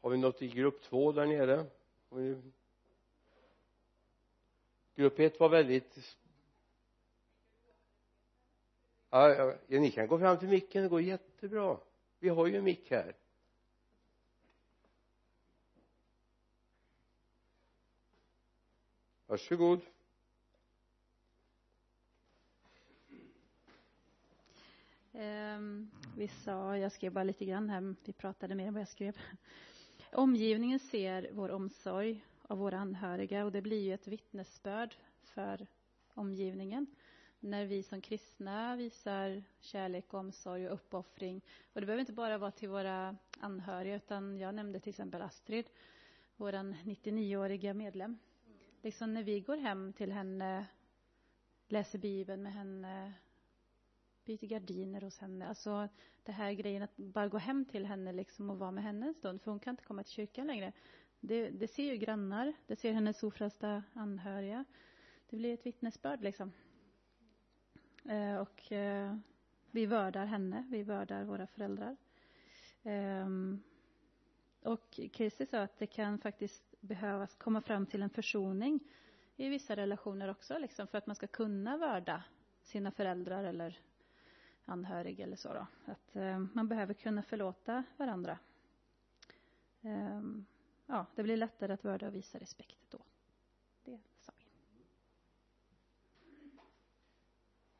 Har 0.00 0.10
vi 0.10 0.16
något 0.16 0.42
i 0.42 0.48
grupp 0.48 0.82
två 0.82 1.12
där 1.12 1.26
nere? 1.26 1.66
Grupp 4.94 5.18
ett 5.18 5.40
var 5.40 5.48
väldigt 5.48 6.16
ja, 9.10 9.34
ja, 9.68 9.80
ni 9.80 9.90
kan 9.90 10.06
gå 10.06 10.18
fram 10.18 10.38
till 10.38 10.48
micken 10.48 10.82
det 10.82 10.88
går 10.88 11.02
jättebra. 11.02 11.78
Vi 12.18 12.28
har 12.28 12.46
ju 12.46 12.56
en 12.56 12.64
mick 12.64 12.90
här. 12.90 13.14
Varsågod 19.34 19.80
Um, 25.12 25.90
vi 26.16 26.28
sa, 26.28 26.78
jag 26.78 26.92
skrev 26.92 27.12
bara 27.12 27.24
lite 27.24 27.44
grann 27.44 27.70
här, 27.70 27.94
vi 28.04 28.12
pratade 28.12 28.54
mer 28.54 28.66
än 28.66 28.74
vad 28.74 28.80
jag 28.80 28.88
skrev. 28.88 29.16
Omgivningen 30.12 30.78
ser 30.78 31.28
vår 31.32 31.50
omsorg 31.50 32.24
av 32.42 32.58
våra 32.58 32.78
anhöriga 32.78 33.44
och 33.44 33.52
det 33.52 33.62
blir 33.62 33.80
ju 33.82 33.94
ett 33.94 34.06
vittnesbörd 34.08 34.94
för 35.22 35.66
omgivningen 36.14 36.86
när 37.40 37.66
vi 37.66 37.82
som 37.82 38.00
kristna 38.00 38.76
visar 38.76 39.42
kärlek, 39.60 40.14
omsorg 40.14 40.68
och 40.68 40.74
uppoffring. 40.74 41.40
Och 41.72 41.80
det 41.80 41.86
behöver 41.86 42.00
inte 42.00 42.12
bara 42.12 42.38
vara 42.38 42.50
till 42.50 42.68
våra 42.68 43.16
anhöriga 43.40 43.96
utan 43.96 44.38
jag 44.38 44.54
nämnde 44.54 44.80
till 44.80 44.90
exempel 44.90 45.22
Astrid, 45.22 45.66
vår 46.36 46.52
99-åriga 46.52 47.74
medlem. 47.74 48.18
Liksom 48.84 49.14
när 49.14 49.22
vi 49.22 49.40
går 49.40 49.56
hem 49.56 49.92
till 49.92 50.12
henne, 50.12 50.66
läser 51.68 51.98
Bibeln 51.98 52.42
med 52.42 52.52
henne, 52.52 53.12
byter 54.24 54.46
gardiner 54.46 55.00
hos 55.00 55.18
henne. 55.18 55.48
Alltså 55.48 55.88
det 56.22 56.32
här 56.32 56.52
grejen 56.52 56.82
att 56.82 56.96
bara 56.96 57.28
gå 57.28 57.38
hem 57.38 57.64
till 57.64 57.86
henne 57.86 58.12
liksom 58.12 58.50
och 58.50 58.58
vara 58.58 58.70
med 58.70 58.84
henne 58.84 59.06
en 59.06 59.14
stund 59.14 59.42
för 59.42 59.50
hon 59.50 59.60
kan 59.60 59.72
inte 59.72 59.84
komma 59.84 60.02
till 60.02 60.12
kyrkan 60.12 60.46
längre. 60.46 60.72
Det, 61.20 61.50
det 61.50 61.68
ser 61.68 61.92
ju 61.92 61.96
grannar, 61.96 62.52
det 62.66 62.76
ser 62.76 62.92
hennes 62.92 63.22
ofrälsta 63.22 63.82
anhöriga. 63.92 64.64
Det 65.30 65.36
blir 65.36 65.54
ett 65.54 65.66
vittnesbörd 65.66 66.22
liksom. 66.22 66.52
Eh, 68.04 68.36
och 68.36 68.72
eh, 68.72 69.16
vi 69.70 69.86
vördar 69.86 70.26
henne, 70.26 70.66
vi 70.70 70.82
vördar 70.82 71.24
våra 71.24 71.46
föräldrar. 71.46 71.96
Eh, 72.82 73.28
och 74.62 75.00
Casey 75.12 75.46
sa 75.46 75.62
att 75.62 75.78
det 75.78 75.86
kan 75.86 76.18
faktiskt 76.18 76.73
behövas 76.84 77.34
komma 77.34 77.60
fram 77.60 77.86
till 77.86 78.02
en 78.02 78.10
försoning 78.10 78.80
i 79.36 79.48
vissa 79.48 79.76
relationer 79.76 80.30
också, 80.30 80.58
liksom, 80.58 80.86
för 80.86 80.98
att 80.98 81.06
man 81.06 81.16
ska 81.16 81.26
kunna 81.26 81.76
vörda 81.76 82.24
sina 82.62 82.90
föräldrar 82.90 83.44
eller 83.44 83.78
anhörig 84.64 85.20
eller 85.20 85.36
så 85.36 85.52
då. 85.52 85.66
Att 85.84 86.16
eh, 86.16 86.38
man 86.38 86.68
behöver 86.68 86.94
kunna 86.94 87.22
förlåta 87.22 87.84
varandra. 87.96 88.38
Eh, 89.80 90.22
ja, 90.86 91.06
det 91.14 91.22
blir 91.22 91.36
lättare 91.36 91.72
att 91.72 91.84
vörda 91.84 92.06
och 92.06 92.14
visa 92.14 92.38
respekt 92.38 92.90
då. 92.90 92.98
Det 93.84 94.00
sa 94.20 94.32
vi. 94.38 94.44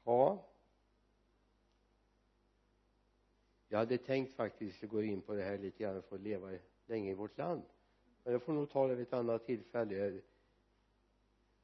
Ja 0.04 0.50
jag 3.74 3.78
hade 3.78 3.98
tänkt 3.98 4.32
faktiskt 4.32 4.82
gå 4.82 5.02
in 5.02 5.22
på 5.22 5.34
det 5.34 5.42
här 5.42 5.58
lite 5.58 5.82
grann 5.82 6.02
för 6.02 6.16
att 6.16 6.22
leva 6.22 6.58
länge 6.86 7.10
i 7.10 7.14
vårt 7.14 7.38
land 7.38 7.62
men 8.24 8.32
jag 8.32 8.42
får 8.42 8.52
nog 8.52 8.70
ta 8.70 8.86
det 8.86 8.94
vid 8.94 9.06
ett 9.06 9.12
annat 9.12 9.46
tillfälle. 9.46 9.94
För 9.94 10.20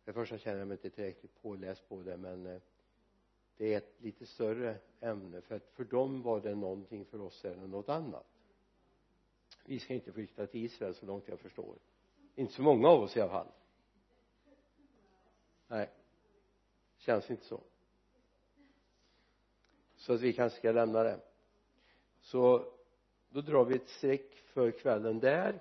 det 0.05 0.13
första 0.13 0.39
känner 0.39 0.59
jag 0.59 0.69
mig 0.69 0.75
inte 0.75 0.91
tillräckligt 0.91 1.43
påläst 1.43 1.89
på 1.89 2.03
det 2.03 2.17
men 2.17 2.47
eh, 2.47 2.61
det 3.57 3.75
är 3.75 3.79
ett 3.79 3.95
lite 3.99 4.27
större 4.27 4.77
ämne 5.01 5.41
för 5.41 5.55
att 5.57 5.71
för 5.73 5.85
dem 5.85 6.23
var 6.23 6.41
det 6.41 6.55
någonting 6.55 7.05
för 7.05 7.21
oss 7.21 7.45
är 7.45 7.57
det 7.57 7.67
något 7.67 7.89
annat. 7.89 8.27
Vi 9.65 9.79
ska 9.79 9.95
inte 9.95 10.13
flytta 10.13 10.47
till 10.47 10.65
Israel 10.65 10.95
så 10.95 11.07
långt 11.07 11.29
jag 11.29 11.41
förstår. 11.41 11.79
Inte 12.35 12.53
så 12.53 12.63
många 12.63 12.89
av 12.89 13.03
oss 13.03 13.17
i 13.17 13.21
alla 13.21 13.31
fall. 13.31 13.53
Nej. 15.69 15.91
Känns 16.97 17.31
inte 17.31 17.45
så. 17.45 17.61
Så 19.97 20.13
att 20.13 20.21
vi 20.21 20.33
kanske 20.33 20.59
ska 20.59 20.73
lämna 20.73 21.03
det. 21.03 21.21
Så 22.21 22.73
då 23.29 23.41
drar 23.41 23.65
vi 23.65 23.75
ett 23.75 23.89
streck 23.89 24.35
för 24.35 24.71
kvällen 24.71 25.21
där 25.21 25.61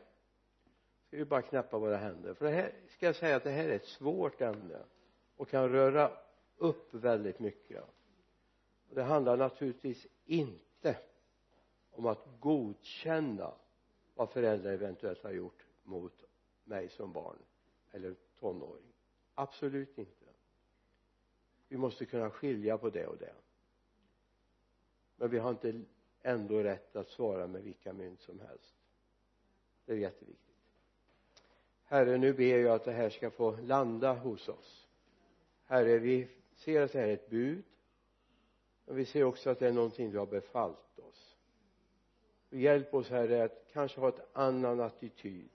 ska 1.09 1.17
vi 1.17 1.25
bara 1.25 1.41
knäppa 1.41 1.77
våra 1.77 1.97
händer. 1.97 2.33
För 2.33 2.45
det 2.45 2.51
här 2.51 2.71
ska 2.89 3.05
jag 3.05 3.15
säga 3.15 3.35
att 3.35 3.43
det 3.43 3.49
här 3.49 3.69
är 3.69 3.75
ett 3.75 3.85
svårt 3.85 4.41
ämne 4.41 4.79
och 5.35 5.49
kan 5.49 5.69
röra 5.69 6.11
upp 6.57 6.93
väldigt 6.93 7.39
mycket. 7.39 7.83
Det 8.89 9.03
handlar 9.03 9.37
naturligtvis 9.37 10.07
inte 10.25 10.97
om 11.91 12.05
att 12.05 12.27
godkänna 12.39 13.53
vad 14.15 14.29
föräldrar 14.29 14.71
eventuellt 14.71 15.23
har 15.23 15.31
gjort 15.31 15.65
mot 15.83 16.23
mig 16.63 16.89
som 16.89 17.13
barn 17.13 17.37
eller 17.91 18.15
tonåring. 18.39 18.93
Absolut 19.33 19.97
inte. 19.97 20.25
Vi 21.67 21.77
måste 21.77 22.05
kunna 22.05 22.29
skilja 22.29 22.77
på 22.77 22.89
det 22.89 23.07
och 23.07 23.17
det. 23.17 23.33
Men 25.15 25.29
vi 25.29 25.39
har 25.39 25.49
inte 25.49 25.81
ändå 26.21 26.63
rätt 26.63 26.95
att 26.95 27.09
svara 27.09 27.47
med 27.47 27.63
vilka 27.63 27.93
mynt 27.93 28.21
som 28.21 28.39
helst. 28.39 28.75
Det 29.85 29.93
är 29.93 29.97
jätteviktigt 29.97 30.48
herre 31.89 32.17
nu 32.17 32.33
ber 32.33 32.57
jag 32.57 32.75
att 32.75 32.85
det 32.85 32.91
här 32.91 33.09
ska 33.09 33.31
få 33.31 33.57
landa 33.61 34.13
hos 34.13 34.49
oss. 34.49 34.87
Herre 35.65 35.97
vi 35.97 36.27
ser 36.55 36.81
att 36.81 36.91
det 36.91 36.99
här 36.99 37.07
är 37.07 37.13
ett 37.13 37.29
bud 37.29 37.63
men 38.85 38.95
vi 38.95 39.05
ser 39.05 39.23
också 39.23 39.49
att 39.49 39.59
det 39.59 39.67
är 39.67 39.71
någonting 39.71 40.11
du 40.11 40.17
har 40.17 40.25
befallt 40.25 40.99
oss. 40.99 41.37
Hjälp 42.49 42.93
oss 42.93 43.09
herre 43.09 43.43
att 43.43 43.65
kanske 43.73 43.99
ha 43.99 44.09
ett 44.09 44.27
annan 44.33 44.79
attityd 44.79 45.49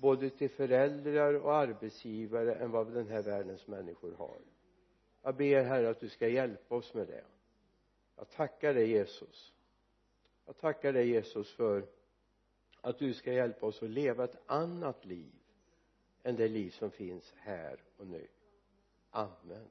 både 0.00 0.30
till 0.30 0.50
föräldrar 0.50 1.34
och 1.34 1.54
arbetsgivare 1.54 2.54
än 2.54 2.70
vad 2.70 2.92
den 2.92 3.08
här 3.08 3.22
världens 3.22 3.66
människor 3.66 4.14
har. 4.18 4.38
Jag 5.22 5.36
ber 5.36 5.62
herre 5.62 5.90
att 5.90 6.00
du 6.00 6.08
ska 6.08 6.28
hjälpa 6.28 6.74
oss 6.74 6.94
med 6.94 7.06
det. 7.06 7.24
Jag 8.16 8.30
tackar 8.30 8.74
dig 8.74 8.90
Jesus. 8.90 9.52
Jag 10.46 10.58
tackar 10.58 10.92
dig 10.92 11.08
Jesus 11.08 11.52
för 11.52 11.86
att 12.80 12.98
du 12.98 13.14
ska 13.14 13.32
hjälpa 13.32 13.66
oss 13.66 13.82
att 13.82 13.90
leva 13.90 14.24
ett 14.24 14.42
annat 14.46 15.04
liv 15.04 15.41
än 16.22 16.36
det 16.36 16.48
liv 16.48 16.70
som 16.70 16.90
finns 16.90 17.34
här 17.36 17.80
och 17.96 18.06
nu. 18.06 18.26
Amen. 19.10 19.70